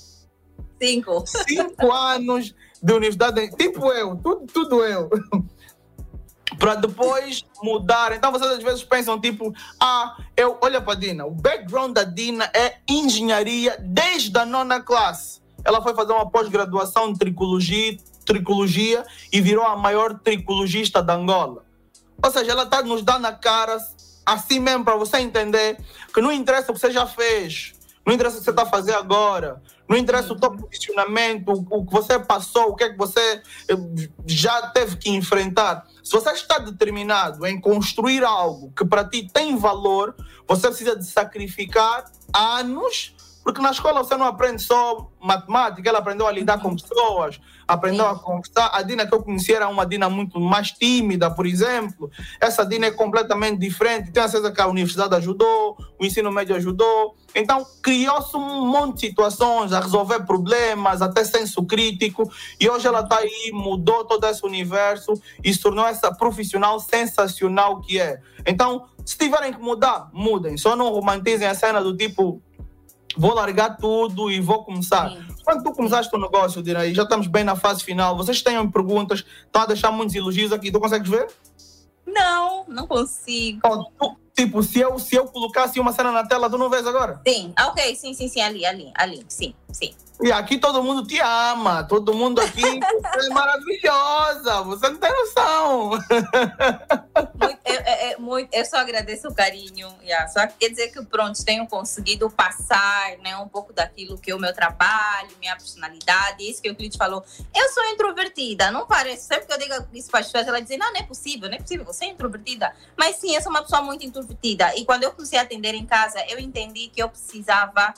[0.82, 1.24] Cinco.
[1.26, 5.10] Cinco anos de universidade, de, tipo eu, tudo, tudo eu.
[6.58, 8.12] Para depois mudar.
[8.14, 12.50] Então vocês às vezes pensam tipo, ah, eu olha para Dina, o background da Dina
[12.54, 15.42] é engenharia desde a nona classe.
[15.66, 21.64] Ela foi fazer uma pós-graduação em tricologia, tricologia e virou a maior tricologista da Angola.
[22.22, 23.78] Ou seja, ela está nos dando a cara
[24.26, 25.78] assim mesmo para você entender
[26.14, 27.74] que não interessa o que você já fez,
[28.06, 31.92] não interessa o que você está fazendo agora, não interessa o teu posicionamento, o que
[31.92, 33.76] você passou, o que é que você eh,
[34.26, 35.86] já teve que enfrentar.
[36.04, 40.16] Se você está determinado em construir algo que para ti tem valor,
[40.48, 46.26] você precisa de sacrificar anos porque na escola você não aprende só matemática, ela aprendeu
[46.26, 48.72] a lidar com pessoas, aprendeu a conversar.
[48.74, 52.10] A Dina que eu conhecia era uma Dina muito mais tímida, por exemplo.
[52.40, 54.12] Essa Dina é completamente diferente.
[54.12, 57.16] Tenho certeza que a universidade ajudou, o ensino médio ajudou.
[57.36, 62.30] Então, criou-se um monte de situações a resolver problemas, até senso crítico.
[62.60, 65.14] E hoje ela está aí, mudou todo esse universo
[65.44, 68.22] e se tornou essa profissional sensacional que é.
[68.46, 70.58] Então, se tiverem que mudar, mudem.
[70.58, 72.42] Só não romantizem a cena do tipo
[73.18, 75.10] vou largar tudo e vou começar.
[75.10, 75.26] Sim.
[75.44, 79.24] Quando tu começaste o negócio, Dinaí, já estamos bem na fase final, vocês têm perguntas,
[79.46, 81.28] estão a deixar muitos elogios aqui, tu consegues ver?
[82.06, 83.60] Não, não consigo.
[83.66, 86.86] Oh, tu, tipo, se eu, se eu colocasse uma cena na tela, tu não vês
[86.86, 87.22] agora?
[87.28, 89.94] Sim, ah, ok, sim, sim, sim, ali, ali, ali, sim, sim.
[90.24, 95.90] E aqui todo mundo te ama, todo mundo aqui é maravilhosa, você não tem noção.
[95.90, 100.30] Muito, é, é, muito, eu só agradeço o carinho, yeah.
[100.30, 104.40] só quer dizer que pronto, tenho conseguido passar né, um pouco daquilo que é o
[104.40, 107.22] meu trabalho, minha personalidade, isso que o Clite falou.
[107.54, 110.78] Eu sou introvertida, não parece, sempre que eu digo isso para as pessoas, ela dizem,
[110.78, 112.74] não, não é possível, não é possível, você é introvertida.
[112.98, 115.86] Mas sim, eu sou uma pessoa muito introvertida, e quando eu comecei a atender em
[115.86, 117.94] casa, eu entendi que eu precisava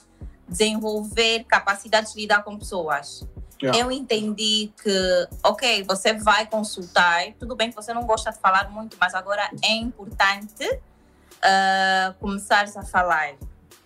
[0.47, 3.27] desenvolver capacidade de lidar com pessoas.
[3.61, 3.79] Yeah.
[3.79, 8.69] Eu entendi que, ok, você vai consultar, tudo bem que você não gosta de falar
[8.69, 13.35] muito, mas agora é importante uh, começar a falar.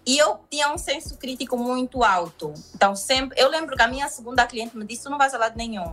[0.05, 2.53] E eu tinha um senso crítico muito alto.
[2.73, 3.39] Então, sempre.
[3.39, 5.91] Eu lembro que a minha segunda cliente me disse: Tu não vais a lado nenhum.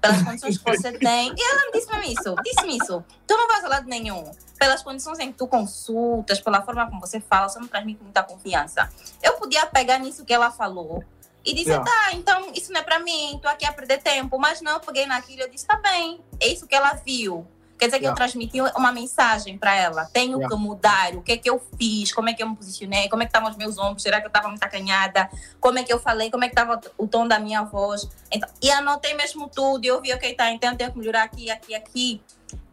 [0.00, 1.34] Pelas condições que você tem.
[1.36, 3.04] E ela me disse-me isso, disse-me isso.
[3.26, 4.30] Tu não vais a lado nenhum.
[4.58, 8.22] Pelas condições em que tu consultas, pela forma como você fala, você não transmite muita
[8.22, 8.88] confiança.
[9.22, 11.04] Eu podia pegar nisso que ela falou
[11.44, 11.84] e dizer, yeah.
[11.84, 14.38] tá, então isso não é para mim, tô aqui a perder tempo.
[14.38, 17.46] Mas não, eu peguei naquilo e disse, tá bem, é isso que ela viu.
[17.78, 20.06] Quer dizer que eu transmiti uma mensagem para ela.
[20.06, 21.14] Tenho que mudar.
[21.14, 22.10] O que é que eu fiz?
[22.10, 23.08] Como é que eu me posicionei?
[23.08, 24.02] Como é que estavam os meus ombros?
[24.02, 25.28] Será que eu estava muito acanhada?
[25.60, 26.30] Como é que eu falei?
[26.30, 28.08] Como é que estava o tom da minha voz?
[28.30, 29.84] Então, e anotei mesmo tudo.
[29.84, 32.22] E eu vi, ok, tá, então eu tenho que melhorar aqui, aqui, aqui.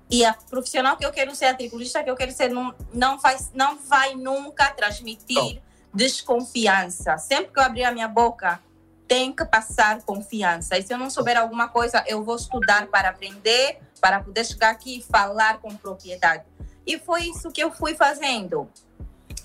[0.10, 3.20] E a profissional que eu quero ser, a triculista que eu quero ser, não, não,
[3.20, 5.62] faz, não vai nunca transmitir oh.
[5.94, 7.18] desconfiança.
[7.18, 8.62] Sempre que eu abrir a minha boca,
[9.08, 10.78] tem que passar confiança.
[10.78, 14.72] E se eu não souber alguma coisa, eu vou estudar para aprender para poder chegar
[14.72, 16.44] aqui e falar com propriedade.
[16.86, 18.70] E foi isso que eu fui fazendo.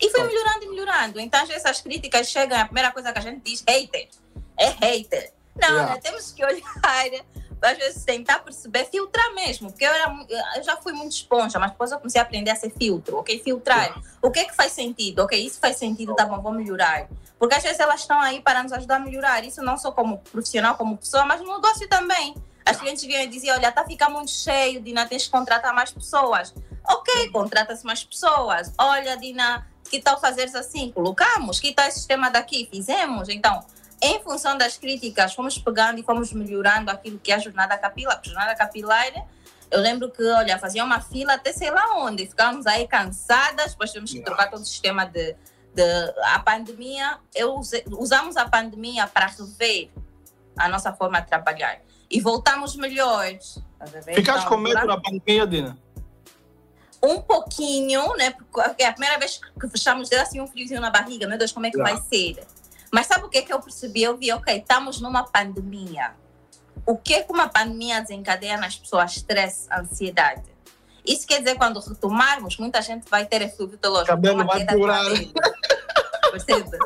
[0.01, 1.17] E fui melhorando e melhorando.
[1.17, 4.09] Então, às vezes, as críticas chegam, a primeira coisa que a gente diz, hater.
[4.57, 5.31] É hater.
[5.55, 5.93] Não, yeah.
[5.93, 6.01] né?
[6.01, 6.61] temos que olhar,
[7.61, 9.71] às vezes, tentar perceber, filtrar mesmo.
[9.71, 10.13] Porque eu, era,
[10.57, 13.39] eu já fui muito esponja, mas depois eu comecei a aprender a ser filtro, ok?
[13.41, 13.85] Filtrar.
[13.85, 14.01] Yeah.
[14.21, 15.19] O que é que faz sentido?
[15.19, 17.07] Ok, isso faz sentido, tá bom, vou melhorar.
[17.37, 19.41] Porque às vezes elas estão aí para nos ajudar a melhorar.
[19.45, 22.35] Isso não só como profissional, como pessoa, mas no negócio também.
[22.69, 25.91] As clientes vinham e diziam: Olha, está ficando muito cheio, Dina, tens que contratar mais
[25.91, 26.53] pessoas.
[26.87, 28.71] Ok, contrata-se mais pessoas.
[28.77, 30.91] Olha, Dina, que tal fazeres assim?
[30.91, 31.59] Colocamos.
[31.59, 32.69] Que tal esse sistema daqui?
[32.71, 33.27] Fizemos.
[33.27, 33.65] Então,
[33.99, 38.19] em função das críticas, fomos pegando e fomos melhorando aquilo que é a jornada capilar.
[38.23, 39.11] A jornada capilar,
[39.71, 42.27] eu lembro que, olha, fazia uma fila até sei lá onde.
[42.27, 45.35] Ficávamos aí cansadas, depois tivemos que trocar todo o sistema de.
[45.73, 47.59] de a pandemia, eu
[47.97, 49.89] usamos a pandemia para rever
[50.55, 53.59] a nossa forma de trabalhar e voltamos melhores.
[54.13, 55.77] Ficaste então, com medo na pandemia, Dina?
[57.01, 58.31] Um pouquinho, né?
[58.31, 61.27] Porque é a primeira vez que fechamos, deu assim um friozinho na barriga.
[61.27, 62.45] Meu Deus, como é que vai ser?
[62.91, 64.03] Mas sabe o que, é que eu percebi?
[64.03, 66.11] Eu vi, ok, estamos numa pandemia.
[66.85, 69.15] O que é que uma pandemia desencadeia nas pessoas?
[69.15, 70.43] Estresse, ansiedade.
[71.05, 74.09] Isso quer dizer, quando retomarmos, muita gente vai ter eflúvio teológico.
[74.09, 75.05] Cabelo vai curar.
[76.31, 76.77] Percebe?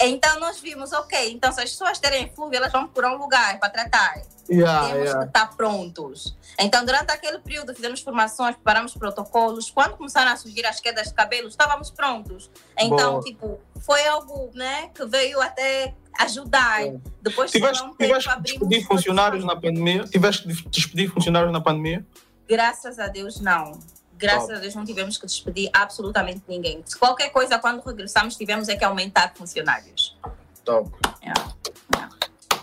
[0.00, 3.58] Então nós vimos, ok, então se as pessoas terem flúvio, elas vão procurar um lugar
[3.58, 4.22] para tratar.
[4.50, 5.20] Yeah, Temos yeah.
[5.20, 6.36] que estar prontos.
[6.58, 9.70] Então, durante aquele período, fizemos formações, preparamos protocolos.
[9.70, 12.50] Quando começaram a surgir as quedas de cabelo, estávamos prontos.
[12.78, 13.22] Então, Boa.
[13.22, 16.86] tipo, foi algo né, que veio até ajudar.
[16.86, 16.96] É.
[17.20, 20.04] Depois tiveste, um tiveste que despedir funcionários na pandemia?
[20.04, 22.04] Tiveste que despedir funcionários na pandemia?
[22.48, 23.78] Graças a Deus, não.
[24.18, 24.54] Graças Top.
[24.54, 26.82] a Deus não tivemos que despedir absolutamente ninguém.
[26.98, 30.18] Qualquer coisa, quando regressamos, tivemos é que aumentar funcionários.
[30.64, 30.90] Top.
[31.22, 31.54] Yeah.
[31.94, 32.14] Yeah.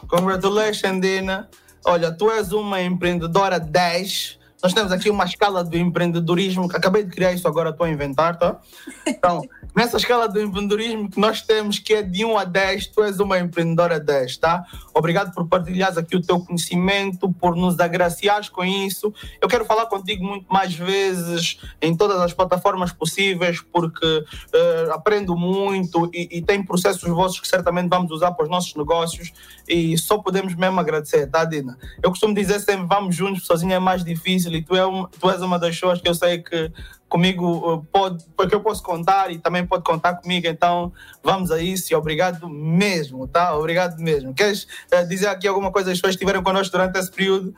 [0.08, 1.50] Congratulations, Dina.
[1.86, 4.38] Olha, tu és uma empreendedora 10.
[4.66, 7.90] Nós temos aqui uma escala do empreendedorismo, que acabei de criar isso agora, estou a
[7.92, 8.60] inventar, tá?
[9.06, 9.44] Então,
[9.76, 13.20] nessa escala do empreendedorismo que nós temos, que é de 1 a 10, tu és
[13.20, 14.66] uma empreendedora 10, tá?
[14.92, 19.14] Obrigado por partilhares aqui o teu conhecimento, por nos agraciares com isso.
[19.40, 25.36] Eu quero falar contigo muito mais vezes, em todas as plataformas possíveis, porque uh, aprendo
[25.38, 29.32] muito e, e tem processos vossos que certamente vamos usar para os nossos negócios
[29.68, 31.78] e só podemos mesmo agradecer, tá, Dina?
[32.02, 35.30] Eu costumo dizer sempre, vamos juntos, sozinho é mais difícil e tu, é um, tu
[35.30, 36.72] és uma das pessoas que eu sei que
[37.08, 40.92] comigo uh, pode, porque eu posso contar e também pode contar comigo, então
[41.24, 43.56] vamos a isso e obrigado mesmo, tá?
[43.56, 44.34] Obrigado mesmo.
[44.34, 47.56] Queres uh, dizer aqui alguma coisa às pessoas que estiveram connosco durante esse período?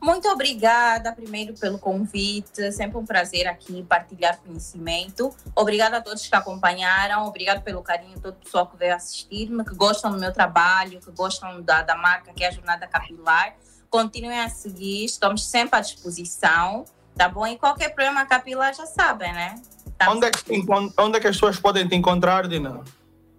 [0.00, 2.72] Muito obrigada, primeiro, pelo convite.
[2.72, 5.34] Sempre um prazer aqui partilhar conhecimento.
[5.54, 7.26] Obrigada a todos que acompanharam.
[7.26, 11.10] Obrigado pelo carinho todo o pessoal que veio assistir-me, que gostam do meu trabalho, que
[11.12, 13.54] gostam da, da marca que é a Jornada Capilar.
[13.90, 16.84] Continuem a seguir, estamos sempre à disposição.
[17.16, 17.46] Tá bom?
[17.46, 19.60] E qualquer problema capilar já sabem, né?
[19.98, 20.64] Tá onde, é que,
[20.96, 22.80] onde é que as pessoas podem te encontrar, Dina?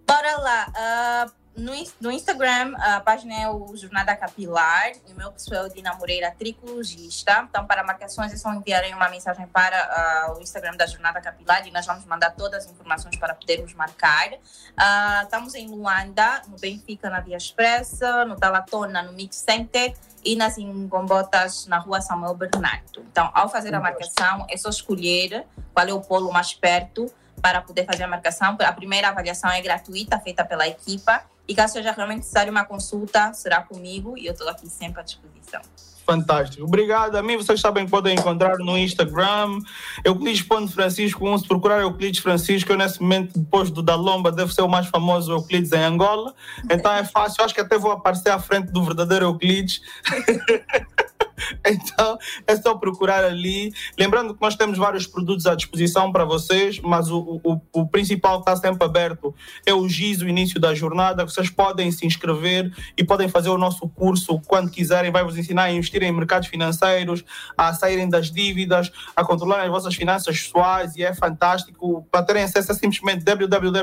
[0.06, 0.68] Bora lá.
[0.68, 5.68] Uh, no, no Instagram, a página é o Jornada Capilar, e o meu pessoal é
[5.68, 7.46] o Dina Moreira, tricologista.
[7.50, 11.68] Então, para marcações, é só enviarem uma mensagem para uh, o Instagram da Jornada Capilar
[11.68, 14.32] e nós vamos mandar todas as informações para podermos marcar.
[14.32, 19.94] Uh, estamos em Luanda, no Benfica, na Via Expressa, no Talatona, no Mix Center
[20.24, 23.06] e nas Ingombotas, na rua Samuel Bernardo.
[23.12, 27.12] Então, ao fazer a marcação, é só escolher qual é o polo mais perto
[27.42, 28.58] para poder fazer a marcação.
[28.60, 33.34] A primeira avaliação é gratuita, feita pela equipa e caso seja realmente necessário uma consulta,
[33.34, 35.62] será comigo e eu estou aqui sempre à disposição.
[36.10, 36.64] Fantástico.
[36.64, 37.16] Obrigado.
[37.16, 39.60] A mim, vocês sabem que podem encontrar no Instagram,
[40.04, 41.24] Euclides Francisco.
[41.24, 42.72] Vamos procurar Euclides Francisco.
[42.72, 46.34] Eu, nesse momento, depois do da Lomba, deve ser o mais famoso Euclides em Angola.
[46.68, 47.44] Então é fácil.
[47.44, 49.82] Acho que até vou aparecer à frente do verdadeiro Euclides.
[51.66, 52.18] Então
[52.48, 53.72] é só procurar ali.
[53.98, 58.42] Lembrando que nós temos vários produtos à disposição para vocês, mas o, o, o principal
[58.42, 59.34] que está sempre aberto
[59.66, 61.26] é o GIS, o início da jornada.
[61.26, 65.12] Vocês podem se inscrever e podem fazer o nosso curso quando quiserem.
[65.12, 67.24] Vai vos ensinar a investir em mercados financeiros,
[67.58, 72.08] a saírem das dívidas, a controlar as vossas finanças pessoais e é fantástico.
[72.12, 73.78] Para terem acesso é simplesmente www.gis.ao,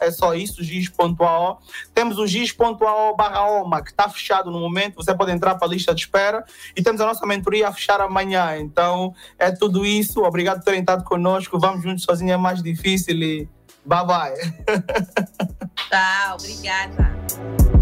[0.00, 1.62] é só isso, gis.ao.
[1.94, 5.70] Temos o gis.ao barra OMA, que está fechado no momento, você pode entrar para a
[5.70, 6.44] lista de espera
[6.76, 8.58] e temos a nossa mentoria a fechar amanhã.
[8.58, 10.22] Então é tudo isso.
[10.22, 11.58] Obrigado por terem estado conosco.
[11.58, 13.48] Vamos juntos sozinho é mais difícil e
[13.84, 14.34] bye bye.
[15.88, 17.79] Tá, obrigada.